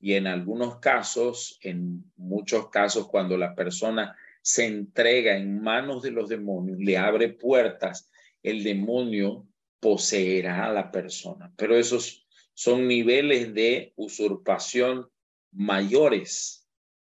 y 0.01 0.15
en 0.15 0.27
algunos 0.27 0.79
casos, 0.79 1.59
en 1.63 2.05
muchos 2.17 2.71
casos, 2.71 3.09
cuando 3.09 3.37
la 3.37 3.55
persona 3.55 4.17
se 4.41 4.67
entrega 4.67 5.37
en 5.37 5.61
manos 5.61 6.03
de 6.03 6.13
los 6.13 6.29
demonios, 6.29 6.79
le 6.79 6.97
abre 6.97 7.29
puertas, 7.29 8.11
el 8.43 8.65
demonio 8.65 9.47
poseerá 9.81 10.67
a 10.67 10.73
la 10.73 10.91
persona. 10.91 11.53
Pero 11.57 11.77
esos 11.77 12.27
son 12.55 12.87
niveles 12.87 13.53
de 13.55 13.93
usurpación 13.97 15.09
mayores 15.51 16.59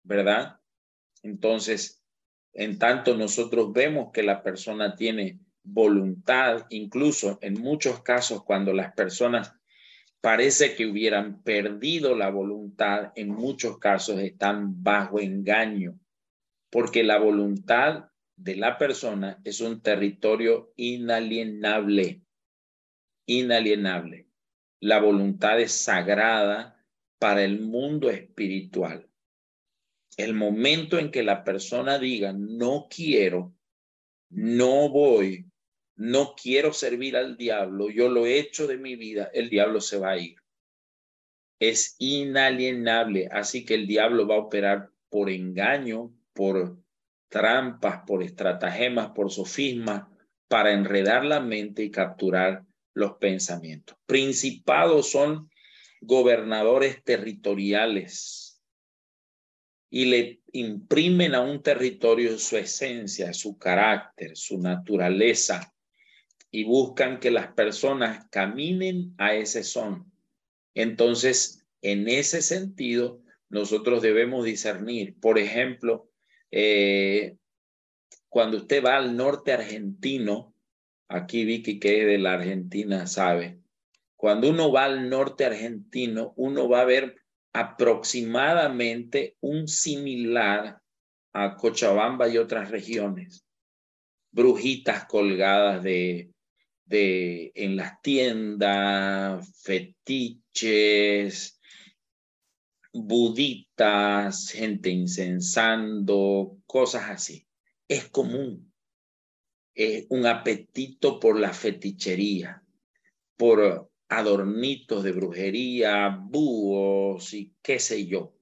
¿verdad? 0.08 0.60
Entonces, 1.22 2.02
en 2.54 2.80
tanto 2.80 3.16
nosotros 3.16 3.74
vemos 3.74 4.12
que 4.14 4.24
la 4.24 4.42
persona 4.42 4.96
tiene 4.96 5.40
voluntad, 5.68 6.66
incluso 6.70 7.40
en 7.42 7.56
muchos 7.56 8.02
casos 8.02 8.44
cuando 8.44 8.74
las 8.74 8.94
personas 8.94 9.54
parece 10.22 10.76
que 10.76 10.86
hubieran 10.86 11.44
perdido 11.44 12.16
la 12.16 12.30
voluntad, 12.30 13.12
en 13.16 13.30
muchos 13.30 13.78
casos 13.78 14.20
están 14.20 14.84
bajo 14.84 15.20
engaño, 15.20 16.00
porque 16.70 17.04
la 17.04 17.20
voluntad 17.20 18.10
de 18.36 18.56
la 18.56 18.78
persona 18.78 19.40
es 19.44 19.62
un 19.62 19.82
territorio 19.82 20.74
inalienable, 20.76 22.22
inalienable. 23.26 24.28
La 24.80 25.00
voluntad 25.00 25.60
es 25.60 25.72
sagrada 25.72 26.86
para 27.20 27.44
el 27.44 27.62
mundo 27.62 28.10
espiritual 28.10 29.08
el 30.18 30.34
momento 30.34 30.98
en 30.98 31.12
que 31.12 31.24
la 31.24 31.44
persona 31.44 32.00
diga, 32.00 32.34
no 32.34 32.88
quiero, 32.90 33.56
no 34.30 34.90
voy, 34.90 35.46
no 35.98 36.36
quiero 36.42 36.74
servir 36.74 37.18
al 37.18 37.38
diablo, 37.38 37.90
yo 37.90 38.08
lo 38.08 38.28
he 38.28 38.38
hecho 38.38 38.68
de 38.68 38.78
mi 38.78 38.96
vida, 38.96 39.32
el 39.34 39.50
diablo 39.50 39.82
se 39.82 39.98
va 39.98 40.12
a 40.12 40.18
ir. 40.18 40.38
Es 41.60 41.96
inalienable, 41.98 43.28
así 43.32 43.66
que 43.66 43.74
el 43.74 43.88
diablo 43.88 44.28
va 44.28 44.36
a 44.36 44.40
operar 44.40 44.92
por 45.10 45.32
engaño, 45.32 46.14
por 46.34 46.78
trampas, 47.30 48.04
por 48.06 48.22
estratagemas, 48.22 49.10
por 49.10 49.32
sofismas, 49.32 50.04
para 50.48 50.72
enredar 50.72 51.26
la 51.26 51.40
mente 51.40 51.84
y 51.84 51.90
capturar 51.90 52.64
los 52.94 53.14
pensamientos. 53.14 53.98
Principados 54.06 55.10
son 55.10 55.50
gobernadores 56.00 57.04
territoriales 57.04 58.62
y 59.90 60.06
le 60.06 60.42
imprimen 60.52 61.34
a 61.34 61.42
un 61.42 61.64
territorio 61.64 62.38
su 62.38 62.56
esencia, 62.56 63.34
su 63.34 63.58
carácter, 63.58 64.38
su 64.38 64.60
naturaleza 64.60 65.74
y 66.52 66.64
buscan 66.64 67.20
que 67.20 67.32
las 67.32 67.48
personas 67.54 68.28
caminen 68.30 69.14
a 69.18 69.34
ese 69.34 69.64
son. 69.64 70.12
Entonces, 70.74 71.66
en 71.82 72.08
ese 72.08 72.42
sentido, 72.42 73.22
nosotros 73.50 74.02
debemos 74.02 74.46
discernir. 74.46 75.20
Por 75.20 75.40
ejemplo, 75.40 76.10
eh, 76.52 77.38
cuando 78.30 78.58
usted 78.58 78.84
va 78.84 78.98
al 78.98 79.16
norte 79.16 79.54
argentino, 79.54 80.54
aquí 81.08 81.46
Vicky 81.46 81.80
que 81.80 82.02
es 82.02 82.08
de 82.08 82.18
la 82.18 82.34
Argentina 82.34 83.08
sabe, 83.08 83.60
cuando 84.16 84.50
uno 84.50 84.72
va 84.72 84.86
al 84.86 85.10
norte 85.10 85.46
argentino, 85.46 86.34
uno 86.38 86.68
va 86.68 86.82
a 86.82 86.86
ver 86.86 87.16
aproximadamente 87.54 89.38
un 89.42 89.68
similar 89.68 90.80
a 91.34 91.56
Cochabamba 91.56 92.28
y 92.28 92.38
otras 92.38 92.72
regiones. 92.72 93.46
Brujitas 94.32 95.06
colgadas 95.06 95.84
de, 95.84 96.32
de 96.88 97.52
en 97.56 97.76
las 97.76 98.02
tiendas, 98.02 99.62
fetiches, 99.62 101.60
buditas, 102.94 104.50
gente 104.50 104.90
incensando, 104.90 106.58
cosas 106.66 107.10
así. 107.10 107.48
Es 107.88 108.10
común. 108.10 108.74
Es 109.76 110.08
un 110.10 110.26
apetito 110.26 111.20
por 111.20 111.40
la 111.40 111.54
fetichería, 111.54 112.64
por 113.36 113.92
adornitos 114.10 115.04
de 115.04 115.12
brujería, 115.12 116.10
búhos 116.10 117.34
y 117.34 117.54
qué 117.62 117.80
sé 117.80 118.08
yo, 118.08 118.34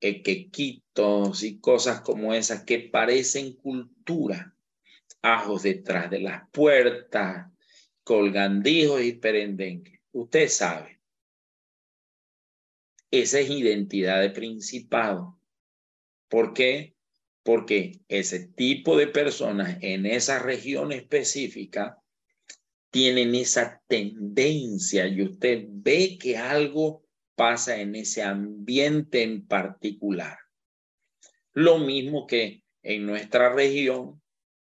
quequitos 0.00 1.42
y 1.42 1.60
cosas 1.60 2.00
como 2.00 2.32
esas 2.32 2.64
que 2.64 2.78
parecen 2.78 3.54
cultura. 3.54 4.54
Ajos 5.22 5.64
detrás 5.64 6.10
de 6.10 6.20
las 6.20 6.48
puertas, 6.50 7.50
colgandijos 8.04 9.02
y 9.02 9.12
perendengues. 9.12 10.00
Usted 10.12 10.48
sabe. 10.48 11.00
Esa 13.10 13.40
es 13.40 13.50
identidad 13.50 14.20
de 14.20 14.30
principado. 14.30 15.38
¿Por 16.28 16.54
qué? 16.54 16.94
Porque 17.42 18.00
ese 18.08 18.46
tipo 18.48 18.96
de 18.96 19.08
personas 19.08 19.78
en 19.80 20.06
esa 20.06 20.38
región 20.38 20.92
específica 20.92 22.00
tienen 22.90 23.34
esa 23.34 23.82
tendencia 23.86 25.06
y 25.06 25.22
usted 25.22 25.64
ve 25.68 26.18
que 26.20 26.36
algo 26.36 27.04
pasa 27.34 27.80
en 27.80 27.94
ese 27.94 28.22
ambiente 28.22 29.22
en 29.22 29.46
particular. 29.46 30.38
Lo 31.52 31.78
mismo 31.78 32.26
que 32.26 32.62
en 32.82 33.06
nuestra 33.06 33.52
región 33.52 34.20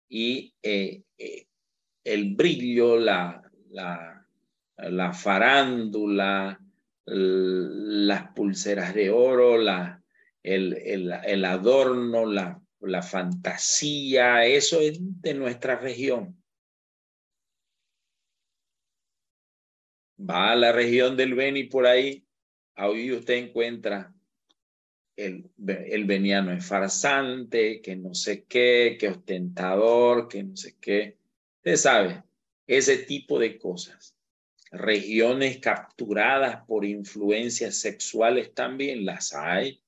y 0.08 0.54
eh, 0.62 1.02
eh, 1.18 1.46
el 2.04 2.34
brillo, 2.34 2.98
la, 2.98 3.42
la, 3.70 4.26
la 4.76 5.12
farándula, 5.12 6.60
las 7.04 8.28
pulseras 8.32 8.94
de 8.94 9.10
oro, 9.10 9.58
la, 9.58 10.02
el, 10.42 10.74
el, 10.74 11.12
el 11.24 11.44
adorno, 11.44 12.26
la, 12.26 12.60
la 12.80 13.02
fantasía, 13.02 14.44
eso 14.46 14.80
es 14.80 14.98
de 15.00 15.34
nuestra 15.34 15.76
región. 15.76 16.42
va 20.28 20.52
a 20.52 20.56
la 20.56 20.72
región 20.72 21.16
del 21.16 21.34
Beni 21.34 21.64
por 21.64 21.86
ahí, 21.86 22.24
ahí 22.74 23.12
usted 23.12 23.34
encuentra 23.34 24.14
el, 25.16 25.50
el 25.66 26.04
veniano 26.04 26.52
es 26.52 26.66
farsante, 26.66 27.80
que 27.80 27.96
no 27.96 28.14
sé 28.14 28.44
qué, 28.44 28.96
que 28.98 29.08
ostentador, 29.08 30.28
que 30.28 30.42
no 30.42 30.56
sé 30.56 30.76
qué. 30.80 31.18
Usted 31.64 31.76
sabe, 31.76 32.24
ese 32.66 32.98
tipo 32.98 33.38
de 33.38 33.56
cosas. 33.56 34.16
Regiones 34.72 35.58
capturadas 35.58 36.66
por 36.66 36.84
influencias 36.84 37.76
sexuales 37.76 38.52
también 38.52 39.04
las 39.04 39.32
hay, 39.32 39.80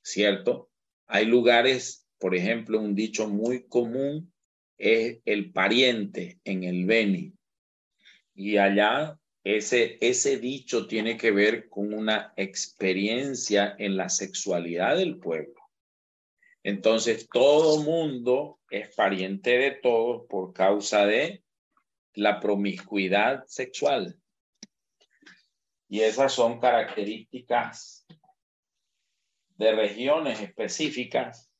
¿cierto? 0.00 0.70
Hay 1.06 1.26
lugares, 1.26 2.08
por 2.16 2.34
ejemplo, 2.34 2.80
un 2.80 2.94
dicho 2.94 3.28
muy 3.28 3.64
común 3.68 4.32
es 4.78 5.18
el 5.26 5.52
pariente 5.52 6.40
en 6.44 6.64
el 6.64 6.86
Beni. 6.86 7.34
Y 8.34 8.56
allá 8.56 9.20
ese, 9.44 9.98
ese 10.00 10.38
dicho 10.38 10.86
tiene 10.86 11.18
que 11.18 11.30
ver 11.30 11.68
con 11.68 11.92
una 11.92 12.32
experiencia 12.38 13.76
en 13.78 13.98
la 13.98 14.08
sexualidad 14.08 14.96
del 14.96 15.18
pueblo. 15.18 15.57
Entonces, 16.68 17.26
todo 17.32 17.82
mundo 17.82 18.60
es 18.68 18.94
pariente 18.94 19.56
de 19.56 19.70
todos 19.70 20.26
por 20.28 20.52
causa 20.52 21.06
de 21.06 21.42
la 22.12 22.40
promiscuidad 22.40 23.46
sexual. 23.46 24.20
Y 25.88 26.00
esas 26.00 26.30
son 26.30 26.60
características 26.60 28.06
de 29.56 29.72
regiones 29.72 30.42
específicas. 30.42 31.50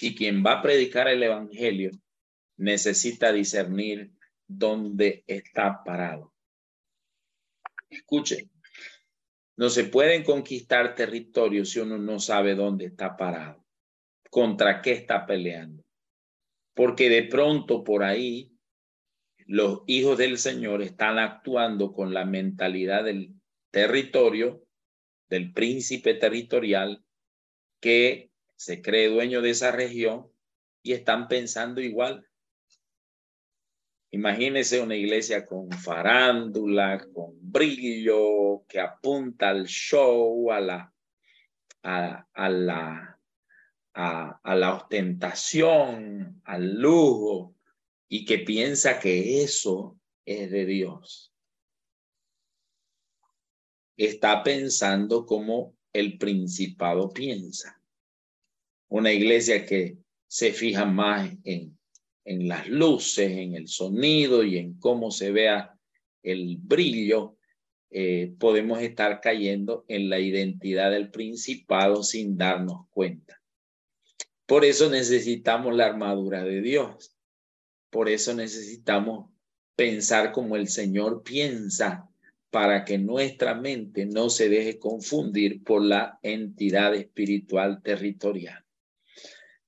Y 0.00 0.14
quien 0.14 0.46
va 0.46 0.60
a 0.60 0.62
predicar 0.62 1.08
el 1.08 1.20
Evangelio 1.20 1.90
necesita 2.58 3.32
discernir 3.32 4.12
dónde 4.46 5.24
está 5.26 5.82
parado. 5.82 6.32
Escuche, 7.90 8.51
no 9.56 9.68
se 9.68 9.84
pueden 9.84 10.24
conquistar 10.24 10.94
territorios 10.94 11.70
si 11.70 11.80
uno 11.80 11.98
no 11.98 12.18
sabe 12.18 12.54
dónde 12.54 12.86
está 12.86 13.16
parado, 13.16 13.64
contra 14.30 14.80
qué 14.80 14.92
está 14.92 15.26
peleando. 15.26 15.82
Porque 16.74 17.08
de 17.10 17.24
pronto 17.24 17.84
por 17.84 18.02
ahí 18.02 18.52
los 19.46 19.82
hijos 19.86 20.18
del 20.18 20.38
Señor 20.38 20.82
están 20.82 21.18
actuando 21.18 21.92
con 21.92 22.14
la 22.14 22.24
mentalidad 22.24 23.04
del 23.04 23.34
territorio, 23.70 24.64
del 25.28 25.52
príncipe 25.52 26.14
territorial, 26.14 27.04
que 27.80 28.30
se 28.56 28.80
cree 28.80 29.08
dueño 29.08 29.42
de 29.42 29.50
esa 29.50 29.72
región 29.72 30.30
y 30.82 30.92
están 30.92 31.28
pensando 31.28 31.80
igual. 31.80 32.26
Imagínese 34.14 34.78
una 34.78 34.94
iglesia 34.94 35.46
con 35.46 35.70
farándula, 35.70 37.08
con 37.14 37.32
brillo, 37.40 38.62
que 38.68 38.78
apunta 38.78 39.48
al 39.48 39.64
show, 39.64 40.52
a 40.52 40.60
la, 40.60 40.94
ostentación, 44.74 46.42
al 46.44 46.74
lujo, 46.74 47.56
y 48.06 48.26
que 48.26 48.40
piensa 48.40 49.00
que 49.00 49.42
eso 49.42 49.98
es 50.26 50.50
de 50.50 50.66
Dios. 50.66 51.32
Está 53.96 54.42
pensando 54.42 55.24
como 55.24 55.74
el 55.90 56.18
principado 56.18 57.08
piensa. 57.08 57.80
Una 58.88 59.10
iglesia 59.10 59.64
que 59.64 59.96
se 60.26 60.52
fija 60.52 60.84
más 60.84 61.32
en 61.44 61.78
en 62.24 62.48
las 62.48 62.68
luces, 62.68 63.30
en 63.30 63.54
el 63.54 63.68
sonido 63.68 64.44
y 64.44 64.58
en 64.58 64.74
cómo 64.78 65.10
se 65.10 65.32
vea 65.32 65.76
el 66.22 66.56
brillo, 66.58 67.36
eh, 67.90 68.34
podemos 68.38 68.80
estar 68.80 69.20
cayendo 69.20 69.84
en 69.88 70.08
la 70.08 70.18
identidad 70.18 70.90
del 70.90 71.10
principado 71.10 72.02
sin 72.02 72.38
darnos 72.38 72.88
cuenta. 72.90 73.42
Por 74.46 74.64
eso 74.64 74.90
necesitamos 74.90 75.74
la 75.74 75.86
armadura 75.86 76.44
de 76.44 76.60
Dios. 76.62 77.16
Por 77.90 78.08
eso 78.08 78.34
necesitamos 78.34 79.30
pensar 79.76 80.32
como 80.32 80.56
el 80.56 80.68
Señor 80.68 81.22
piensa 81.22 82.08
para 82.50 82.84
que 82.84 82.98
nuestra 82.98 83.54
mente 83.54 84.04
no 84.06 84.28
se 84.28 84.48
deje 84.48 84.78
confundir 84.78 85.62
por 85.64 85.82
la 85.82 86.18
entidad 86.22 86.94
espiritual 86.94 87.82
territorial. 87.82 88.61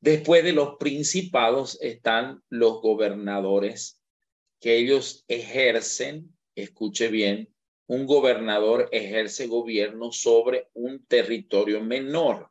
Después 0.05 0.45
de 0.45 0.53
los 0.53 0.77
principados 0.77 1.79
están 1.81 2.43
los 2.51 2.83
gobernadores, 2.83 4.03
que 4.61 4.77
ellos 4.77 5.25
ejercen, 5.29 6.37
escuche 6.55 7.09
bien, 7.09 7.49
un 7.87 8.05
gobernador 8.05 8.90
ejerce 8.93 9.47
gobierno 9.47 10.12
sobre 10.12 10.69
un 10.75 11.07
territorio 11.07 11.83
menor. 11.83 12.51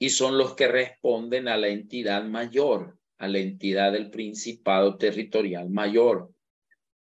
Y 0.00 0.10
son 0.10 0.36
los 0.36 0.54
que 0.56 0.66
responden 0.66 1.46
a 1.46 1.56
la 1.56 1.68
entidad 1.68 2.24
mayor, 2.24 2.98
a 3.18 3.28
la 3.28 3.38
entidad 3.38 3.92
del 3.92 4.10
principado 4.10 4.98
territorial 4.98 5.70
mayor. 5.70 6.32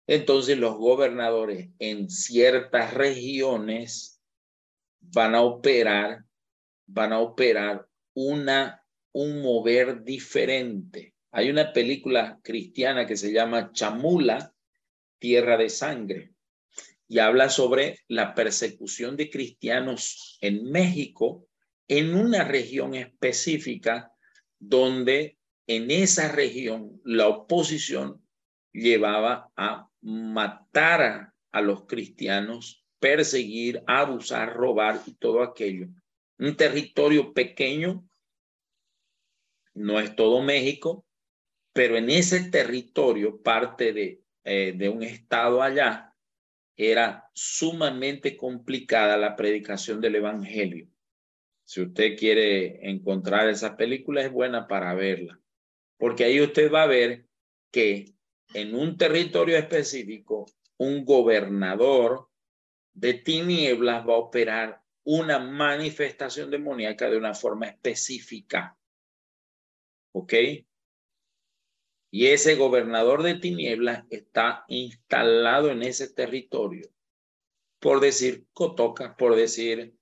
Entonces 0.06 0.60
los 0.60 0.78
gobernadores 0.78 1.72
en 1.80 2.08
ciertas 2.08 2.94
regiones 2.94 4.22
van 5.00 5.34
a 5.34 5.42
operar 5.42 6.24
van 6.94 7.12
a 7.12 7.20
operar 7.20 7.88
una, 8.14 8.86
un 9.12 9.42
mover 9.42 10.04
diferente. 10.04 11.16
Hay 11.32 11.50
una 11.50 11.74
película 11.74 12.40
cristiana 12.44 13.08
que 13.08 13.18
se 13.18 13.34
llama 13.34 13.72
Chamula, 13.72 14.54
Tierra 15.18 15.58
de 15.58 15.70
Sangre, 15.70 16.34
y 17.08 17.20
habla 17.20 17.50
sobre 17.50 18.00
la 18.08 18.36
persecución 18.36 19.18
de 19.18 19.30
cristianos 19.30 20.38
en 20.42 20.70
México 20.72 21.48
en 21.88 22.14
una 22.14 22.44
región 22.44 22.94
específica 22.94 24.12
donde 24.60 25.38
en 25.68 25.90
esa 25.92 26.32
región 26.32 27.02
la 27.04 27.28
oposición 27.28 28.24
llevaba 28.72 29.52
a 29.56 29.90
matar 30.02 31.02
a, 31.02 31.36
a 31.52 31.62
los 31.62 31.86
cristianos, 31.86 32.86
perseguir, 33.00 33.84
abusar, 33.88 34.54
robar 34.54 35.02
y 35.06 35.16
todo 35.16 35.42
aquello 35.42 35.88
un 36.48 36.58
territorio 36.58 37.34
pequeño, 37.34 38.08
no 39.74 40.00
es 40.00 40.16
todo 40.16 40.42
México, 40.42 41.06
pero 41.74 41.98
en 41.98 42.10
ese 42.10 42.50
territorio, 42.50 43.42
parte 43.42 43.94
de, 43.94 44.22
eh, 44.44 44.74
de 44.76 44.90
un 44.90 45.04
estado 45.04 45.62
allá, 45.62 46.14
era 46.76 47.30
sumamente 47.34 48.36
complicada 48.36 49.16
la 49.16 49.36
predicación 49.36 50.02
del 50.02 50.16
Evangelio. 50.16 50.90
Si 51.64 51.82
usted 51.82 52.18
quiere 52.18 52.90
encontrar 52.90 53.48
esa 53.48 53.78
película, 53.78 54.22
es 54.22 54.32
buena 54.32 54.68
para 54.68 54.94
verla, 54.94 55.40
porque 55.98 56.26
ahí 56.26 56.42
usted 56.42 56.72
va 56.72 56.84
a 56.84 56.88
ver 56.88 57.26
que 57.72 58.14
en 58.54 58.76
un 58.76 58.98
territorio 58.98 59.58
específico, 59.58 60.46
un 60.78 61.06
gobernador 61.06 62.30
de 62.94 63.14
tinieblas 63.14 64.06
va 64.08 64.16
a 64.16 64.18
operar 64.18 64.83
una 65.04 65.40
manifestación 65.40 66.50
demoníaca 66.50 67.10
de 67.10 67.18
una 67.18 67.34
forma 67.34 67.68
específica. 67.68 68.78
¿Ok? 70.14 70.34
Y 72.12 72.28
ese 72.28 72.56
gobernador 72.56 73.24
de 73.24 73.36
tinieblas 73.36 74.06
está 74.10 74.66
instalado 74.68 75.72
en 75.72 75.82
ese 75.82 76.14
territorio. 76.14 76.88
Por 77.80 78.00
decir 78.00 78.46
Cotoca, 78.54 79.18
por 79.18 79.36
decir 79.36 79.96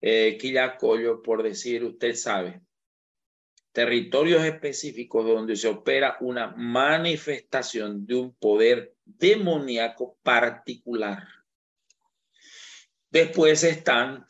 eh, 0.00 0.38
Quillacollo, 0.40 1.22
por 1.22 1.42
decir, 1.42 1.84
usted 1.84 2.14
sabe, 2.14 2.62
territorios 3.72 4.44
específicos 4.44 5.26
donde 5.26 5.56
se 5.56 5.68
opera 5.68 6.16
una 6.20 6.48
manifestación 6.56 8.06
de 8.06 8.14
un 8.14 8.34
poder 8.34 8.94
demoníaco 9.04 10.18
particular. 10.22 11.22
Después 13.10 13.64
están 13.64 14.27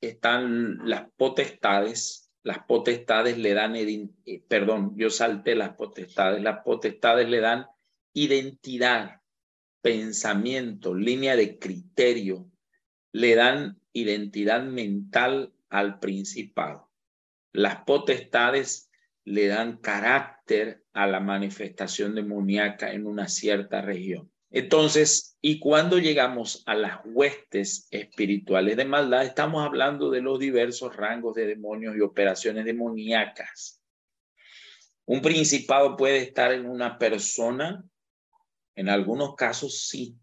están 0.00 0.88
las 0.88 1.10
potestades, 1.16 2.30
las 2.42 2.60
potestades 2.60 3.38
le 3.38 3.54
dan, 3.54 3.74
eh, 3.76 4.10
perdón, 4.48 4.94
yo 4.96 5.10
salté 5.10 5.54
las 5.54 5.74
potestades, 5.74 6.42
las 6.42 6.62
potestades 6.64 7.28
le 7.28 7.40
dan 7.40 7.66
identidad, 8.14 9.20
pensamiento, 9.82 10.94
línea 10.94 11.36
de 11.36 11.58
criterio, 11.58 12.50
le 13.12 13.34
dan 13.34 13.80
identidad 13.92 14.62
mental 14.62 15.52
al 15.68 15.98
principado. 15.98 16.90
Las 17.52 17.84
potestades 17.84 18.90
le 19.24 19.46
dan 19.48 19.78
carácter 19.78 20.84
a 20.92 21.06
la 21.06 21.20
manifestación 21.20 22.14
demoníaca 22.14 22.92
en 22.92 23.06
una 23.06 23.28
cierta 23.28 23.82
región. 23.82 24.30
Entonces, 24.50 25.36
y 25.42 25.58
cuando 25.58 25.98
llegamos 25.98 26.62
a 26.66 26.74
las 26.74 27.00
huestes 27.04 27.86
espirituales 27.90 28.76
de 28.76 28.86
maldad, 28.86 29.24
estamos 29.24 29.64
hablando 29.64 30.10
de 30.10 30.22
los 30.22 30.38
diversos 30.38 30.96
rangos 30.96 31.34
de 31.34 31.46
demonios 31.46 31.96
y 31.96 32.00
operaciones 32.00 32.64
demoníacas. 32.64 33.82
Un 35.04 35.20
principado 35.20 35.96
puede 35.96 36.18
estar 36.18 36.52
en 36.52 36.66
una 36.66 36.98
persona, 36.98 37.84
En 38.74 38.88
algunos 38.88 39.34
casos 39.34 39.88
sí, 39.88 40.16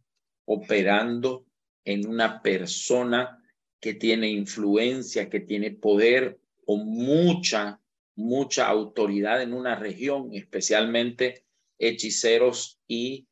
operando 0.45 1.45
en 1.83 2.07
una 2.07 2.41
persona 2.41 3.38
que 3.81 3.93
tiene 3.93 4.29
influencia, 4.29 5.29
que 5.29 5.41
tiene 5.41 5.71
poder 5.71 6.39
o 6.65 6.77
mucha, 6.77 7.81
mucha 8.15 8.67
autoridad 8.67 9.41
en 9.41 9.53
una 9.53 9.75
región, 9.75 10.29
especialmente 10.33 11.45
hechiceros 11.77 12.79
y 12.88 13.27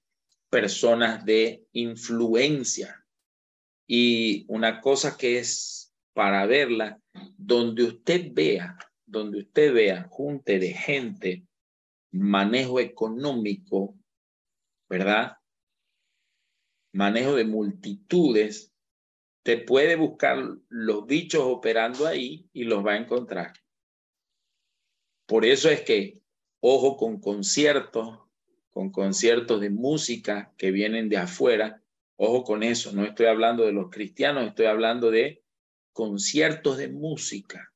personas 0.53 1.25
de 1.25 1.65
influencia. 1.71 3.03
Y 3.87 4.45
una 4.47 4.81
cosa 4.81 5.17
que 5.17 5.39
es 5.39 5.91
para 6.13 6.45
verla, 6.45 7.01
donde 7.37 7.85
usted 7.85 8.31
vea, 8.33 8.77
donde 9.03 9.39
usted 9.39 9.73
vea 9.73 10.07
junte 10.11 10.59
de 10.59 10.71
gente, 10.71 11.47
manejo 12.11 12.79
económico, 12.79 13.97
¿verdad? 14.87 15.37
Manejo 16.93 17.33
de 17.33 17.45
multitudes, 17.45 18.71
te 19.43 19.57
puede 19.57 19.95
buscar 19.95 20.37
los 20.69 21.07
bichos 21.07 21.41
operando 21.45 22.05
ahí 22.05 22.47
y 22.53 22.65
los 22.65 22.85
va 22.85 22.91
a 22.93 22.97
encontrar. 22.97 23.53
Por 25.25 25.45
eso 25.45 25.71
es 25.71 25.81
que, 25.81 26.21
ojo 26.59 26.95
con 26.95 27.19
conciertos, 27.19 28.19
con 28.73 28.91
conciertos 28.91 29.61
de 29.61 29.69
música 29.69 30.51
que 30.57 30.71
vienen 30.71 31.07
de 31.07 31.17
afuera, 31.17 31.81
ojo 32.15 32.43
con 32.43 32.63
eso, 32.63 32.91
no 32.91 33.05
estoy 33.05 33.27
hablando 33.27 33.65
de 33.65 33.71
los 33.71 33.89
cristianos, 33.89 34.47
estoy 34.47 34.65
hablando 34.65 35.11
de 35.11 35.43
conciertos 35.93 36.77
de 36.77 36.89
música. 36.89 37.71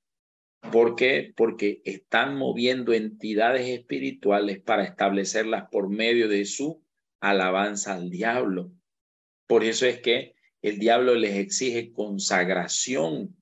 ¿Por 0.72 0.96
qué? 0.96 1.34
Porque 1.36 1.82
están 1.86 2.36
moviendo 2.36 2.94
entidades 2.94 3.70
espirituales 3.70 4.60
para 4.60 4.84
establecerlas 4.84 5.70
por 5.72 5.88
medio 5.90 6.28
de 6.28 6.46
su 6.46 6.84
alabanza 7.22 7.94
al 7.94 8.10
diablo. 8.10 8.72
Por 9.48 9.64
eso 9.64 9.86
es 9.86 10.02
que 10.02 10.34
el 10.62 10.80
diablo 10.80 11.14
les 11.16 11.36
exige 11.36 11.92
consagración. 11.92 13.36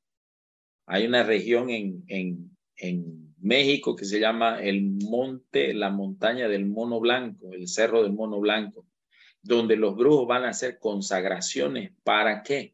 Hay 0.85 1.07
una 1.07 1.23
región 1.23 1.69
en, 1.69 2.03
en, 2.07 2.55
en 2.75 3.24
México 3.45 3.95
que 3.95 4.05
se 4.05 4.19
llama 4.19 4.60
el 4.60 4.81
monte, 4.81 5.75
la 5.75 5.91
montaña 5.91 6.47
del 6.47 6.65
mono 6.65 6.99
blanco, 6.99 7.53
el 7.53 7.67
cerro 7.67 8.01
del 8.01 8.12
mono 8.12 8.39
blanco, 8.39 8.88
donde 9.43 9.75
los 9.75 9.95
brujos 9.95 10.27
van 10.27 10.45
a 10.45 10.49
hacer 10.49 10.79
consagraciones. 10.79 11.91
¿Para 12.03 12.41
qué? 12.41 12.73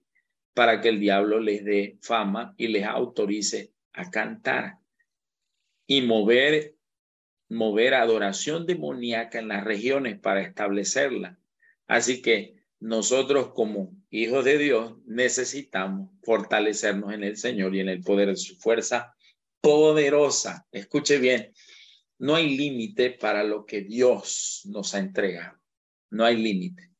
Para 0.53 0.79
que 0.79 0.87
el 0.87 1.01
diablo 1.01 1.41
les 1.41 1.65
dé 1.65 1.97
fama 2.01 2.55
y 2.55 2.69
les 2.69 2.85
autorice 2.85 3.73
a 3.91 4.09
cantar 4.09 4.77
y 5.87 6.03
mover, 6.03 6.75
mover 7.49 7.93
adoración 7.93 8.65
demoníaca 8.65 9.39
en 9.39 9.49
las 9.49 9.65
regiones 9.65 10.19
para 10.19 10.41
establecerla. 10.41 11.37
Así 11.85 12.21
que 12.21 12.55
nosotros 12.79 13.51
como 13.53 13.93
hijos 14.09 14.45
de 14.45 14.57
Dios 14.57 14.95
necesitamos 15.05 16.11
fortalecernos 16.23 17.13
en 17.13 17.25
el 17.25 17.35
Señor 17.35 17.75
y 17.75 17.81
en 17.81 17.89
el 17.89 18.01
poder 18.01 18.29
de 18.29 18.37
su 18.37 18.55
fuerza 18.55 19.13
poderosa. 19.61 20.67
Escuche 20.71 21.19
bien, 21.19 21.53
no 22.19 22.35
hay 22.35 22.55
límite 22.55 23.11
para 23.11 23.43
lo 23.43 23.65
que 23.65 23.81
Dios 23.81 24.61
nos 24.65 24.93
ha 24.93 24.99
entregado. 24.99 25.57
No 26.09 26.25
hay 26.25 26.37
límite. 26.37 26.91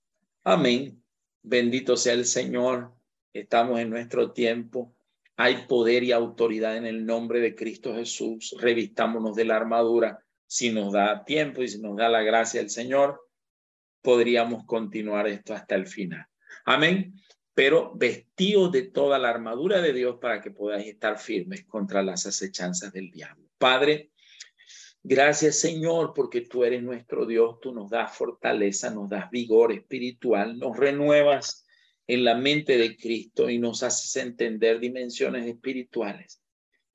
Amén. 0.44 1.04
Bendito 1.44 1.98
sea 1.98 2.14
el 2.14 2.26
Señor. 2.26 2.94
Estamos 3.34 3.80
en 3.80 3.90
nuestro 3.90 4.32
tiempo. 4.32 4.96
Hay 5.36 5.66
poder 5.68 6.04
y 6.04 6.12
autoridad 6.12 6.78
en 6.78 6.86
el 6.86 7.06
nombre 7.06 7.40
de 7.40 7.56
Cristo 7.56 7.96
Jesús. 7.96 8.56
Revistámonos 8.60 9.36
de 9.36 9.46
la 9.46 9.58
armadura. 9.58 10.24
Si 10.46 10.72
nos 10.72 10.94
da 10.94 11.24
tiempo 11.24 11.62
y 11.62 11.68
si 11.68 11.80
nos 11.80 11.98
da 11.98 12.10
la 12.10 12.22
gracia 12.22 12.60
del 12.60 12.70
Señor, 12.70 13.22
podríamos 14.02 14.66
continuar 14.66 15.28
esto 15.28 15.54
hasta 15.54 15.76
el 15.76 15.88
final. 15.88 16.26
Amén. 16.66 17.14
Pero 17.62 17.92
vestidos 17.94 18.72
de 18.72 18.82
toda 18.88 19.20
la 19.20 19.30
armadura 19.30 19.84
de 19.84 19.94
Dios 19.94 20.18
para 20.20 20.42
que 20.42 20.50
podáis 20.50 20.88
estar 20.88 21.20
firmes 21.20 21.64
contra 21.66 22.02
las 22.02 22.26
acechanzas 22.26 22.92
del 22.92 23.12
diablo. 23.12 23.52
Padre, 23.60 24.10
gracias 25.04 25.60
Señor 25.60 26.14
porque 26.16 26.42
tú 26.42 26.64
eres 26.64 26.82
nuestro 26.82 27.28
Dios, 27.28 27.60
tú 27.62 27.72
nos 27.72 27.92
das 27.92 28.18
fortaleza, 28.18 28.90
nos 28.90 29.10
das 29.10 29.30
vigor 29.30 29.72
espiritual, 29.74 30.58
nos 30.58 30.76
renuevas 30.76 31.64
en 32.08 32.24
la 32.24 32.34
mente 32.34 32.80
de 32.80 32.98
Cristo 32.98 33.48
y 33.48 33.60
nos 33.60 33.84
haces 33.84 34.16
entender 34.16 34.80
dimensiones 34.80 35.46
espirituales. 35.46 36.42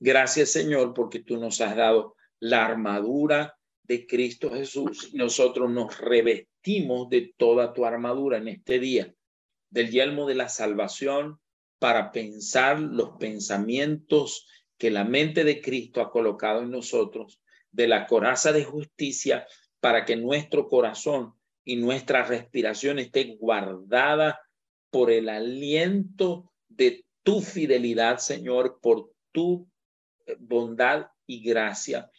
Gracias 0.00 0.50
Señor 0.50 0.94
porque 0.94 1.20
tú 1.20 1.36
nos 1.36 1.60
has 1.60 1.76
dado 1.76 2.16
la 2.40 2.66
armadura 2.66 3.56
de 3.84 4.04
Cristo 4.04 4.50
Jesús. 4.50 5.14
Nosotros 5.14 5.70
nos 5.70 5.96
revestimos 6.00 7.08
de 7.08 7.32
toda 7.36 7.72
tu 7.72 7.84
armadura 7.84 8.38
en 8.38 8.48
este 8.48 8.80
día, 8.80 9.14
del 9.70 9.90
yelmo 9.90 10.26
de 10.26 10.34
la 10.34 10.48
salvación 10.48 11.40
para 11.78 12.12
pensar 12.12 12.80
los 12.80 13.10
pensamientos 13.18 14.46
que 14.78 14.90
la 14.90 15.04
mente 15.04 15.44
de 15.44 15.60
Cristo 15.60 16.00
ha 16.00 16.10
colocado 16.10 16.62
en 16.62 16.70
nosotros, 16.70 17.40
de 17.70 17.88
la 17.88 18.06
coraza 18.06 18.52
de 18.52 18.64
justicia 18.64 19.46
para 19.80 20.04
que 20.04 20.16
nuestro 20.16 20.68
corazón 20.68 21.34
y 21.64 21.76
nuestra 21.76 22.24
respiración 22.24 22.98
esté 22.98 23.36
guardada 23.38 24.40
por 24.90 25.10
el 25.10 25.28
aliento 25.28 26.52
de 26.68 27.04
tu 27.22 27.40
fidelidad, 27.40 28.18
Señor, 28.18 28.78
por 28.80 29.10
tu 29.32 29.68
bondad 30.38 31.08
y 31.26 31.42
gracia 31.42 32.10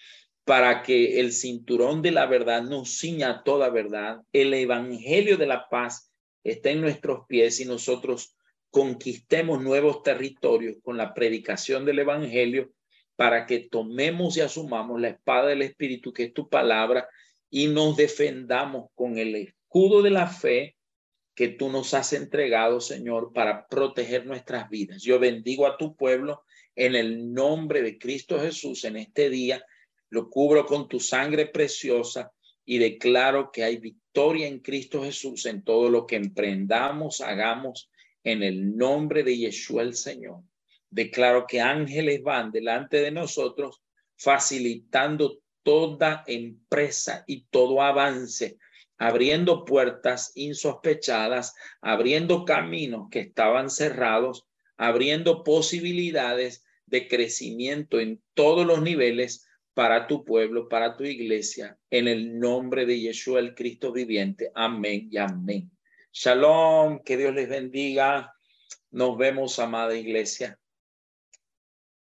para 0.47 0.81
que 0.81 1.19
el 1.19 1.33
cinturón 1.33 2.01
de 2.01 2.11
la 2.11 2.25
verdad 2.25 2.63
nos 2.63 2.97
ciña 2.99 3.43
toda 3.43 3.69
verdad, 3.69 4.21
el 4.31 4.53
evangelio 4.53 5.35
de 5.35 5.45
la 5.45 5.67
paz 5.67 6.06
esté 6.51 6.71
en 6.71 6.81
nuestros 6.81 7.25
pies 7.27 7.59
y 7.59 7.65
nosotros 7.65 8.35
conquistemos 8.69 9.61
nuevos 9.61 10.03
territorios 10.03 10.77
con 10.83 10.97
la 10.97 11.13
predicación 11.13 11.85
del 11.85 11.99
evangelio 11.99 12.71
para 13.15 13.45
que 13.45 13.59
tomemos 13.59 14.37
y 14.37 14.41
asumamos 14.41 14.99
la 15.01 15.09
espada 15.09 15.47
del 15.47 15.61
espíritu 15.61 16.13
que 16.13 16.25
es 16.25 16.33
tu 16.33 16.49
palabra 16.49 17.07
y 17.49 17.67
nos 17.67 17.97
defendamos 17.97 18.89
con 18.93 19.17
el 19.17 19.35
escudo 19.35 20.01
de 20.01 20.09
la 20.09 20.27
fe 20.27 20.75
que 21.33 21.49
tú 21.49 21.69
nos 21.69 21.93
has 21.93 22.13
entregado, 22.13 22.81
Señor, 22.81 23.31
para 23.31 23.67
proteger 23.67 24.25
nuestras 24.25 24.69
vidas. 24.69 25.03
Yo 25.03 25.19
bendigo 25.19 25.67
a 25.67 25.77
tu 25.77 25.95
pueblo 25.95 26.43
en 26.75 26.95
el 26.95 27.33
nombre 27.33 27.81
de 27.81 27.97
Cristo 27.97 28.39
Jesús 28.39 28.83
en 28.85 28.97
este 28.97 29.29
día 29.29 29.63
lo 30.09 30.29
cubro 30.29 30.65
con 30.65 30.87
tu 30.87 30.99
sangre 30.99 31.47
preciosa 31.47 32.31
y 32.69 32.79
declaro 32.79 33.49
que 33.49 33.63
hay 33.63 33.77
victoria 33.77 34.45
en 34.45 34.59
Cristo 34.59 35.01
Jesús 35.01 35.45
en 35.45 35.63
todo 35.63 35.89
lo 35.89 36.05
que 36.05 36.17
emprendamos, 36.17 37.21
hagamos 37.21 37.89
en 38.25 38.43
el 38.43 38.75
nombre 38.75 39.23
de 39.23 39.37
Yeshua 39.37 39.83
el 39.83 39.95
Señor. 39.95 40.43
Declaro 40.89 41.47
que 41.47 41.61
ángeles 41.61 42.21
van 42.21 42.51
delante 42.51 42.97
de 42.97 43.11
nosotros 43.11 43.81
facilitando 44.17 45.39
toda 45.63 46.25
empresa 46.27 47.23
y 47.25 47.45
todo 47.49 47.81
avance, 47.81 48.57
abriendo 48.97 49.63
puertas 49.63 50.33
insospechadas, 50.35 51.55
abriendo 51.79 52.43
caminos 52.43 53.07
que 53.09 53.21
estaban 53.21 53.69
cerrados, 53.69 54.45
abriendo 54.75 55.45
posibilidades 55.45 56.65
de 56.85 57.07
crecimiento 57.07 58.01
en 58.01 58.21
todos 58.33 58.67
los 58.67 58.81
niveles 58.81 59.46
para 59.77 60.07
tu 60.07 60.25
pueblo, 60.25 60.67
para 60.67 60.97
tu 60.97 61.03
iglesia, 61.03 61.77
en 61.91 62.07
el 62.07 62.39
nombre 62.39 62.87
de 62.87 62.99
Yeshua 62.99 63.39
el 63.39 63.53
Cristo 63.53 63.91
viviente. 63.91 64.51
Amén 64.55 65.07
y 65.11 65.17
amén. 65.17 65.69
Shalom, 66.11 67.03
que 67.03 67.15
Dios 67.15 67.35
les 67.35 67.47
bendiga. 67.47 68.33
Nos 68.89 69.15
vemos, 69.19 69.59
amada 69.59 69.95
iglesia. 69.95 70.59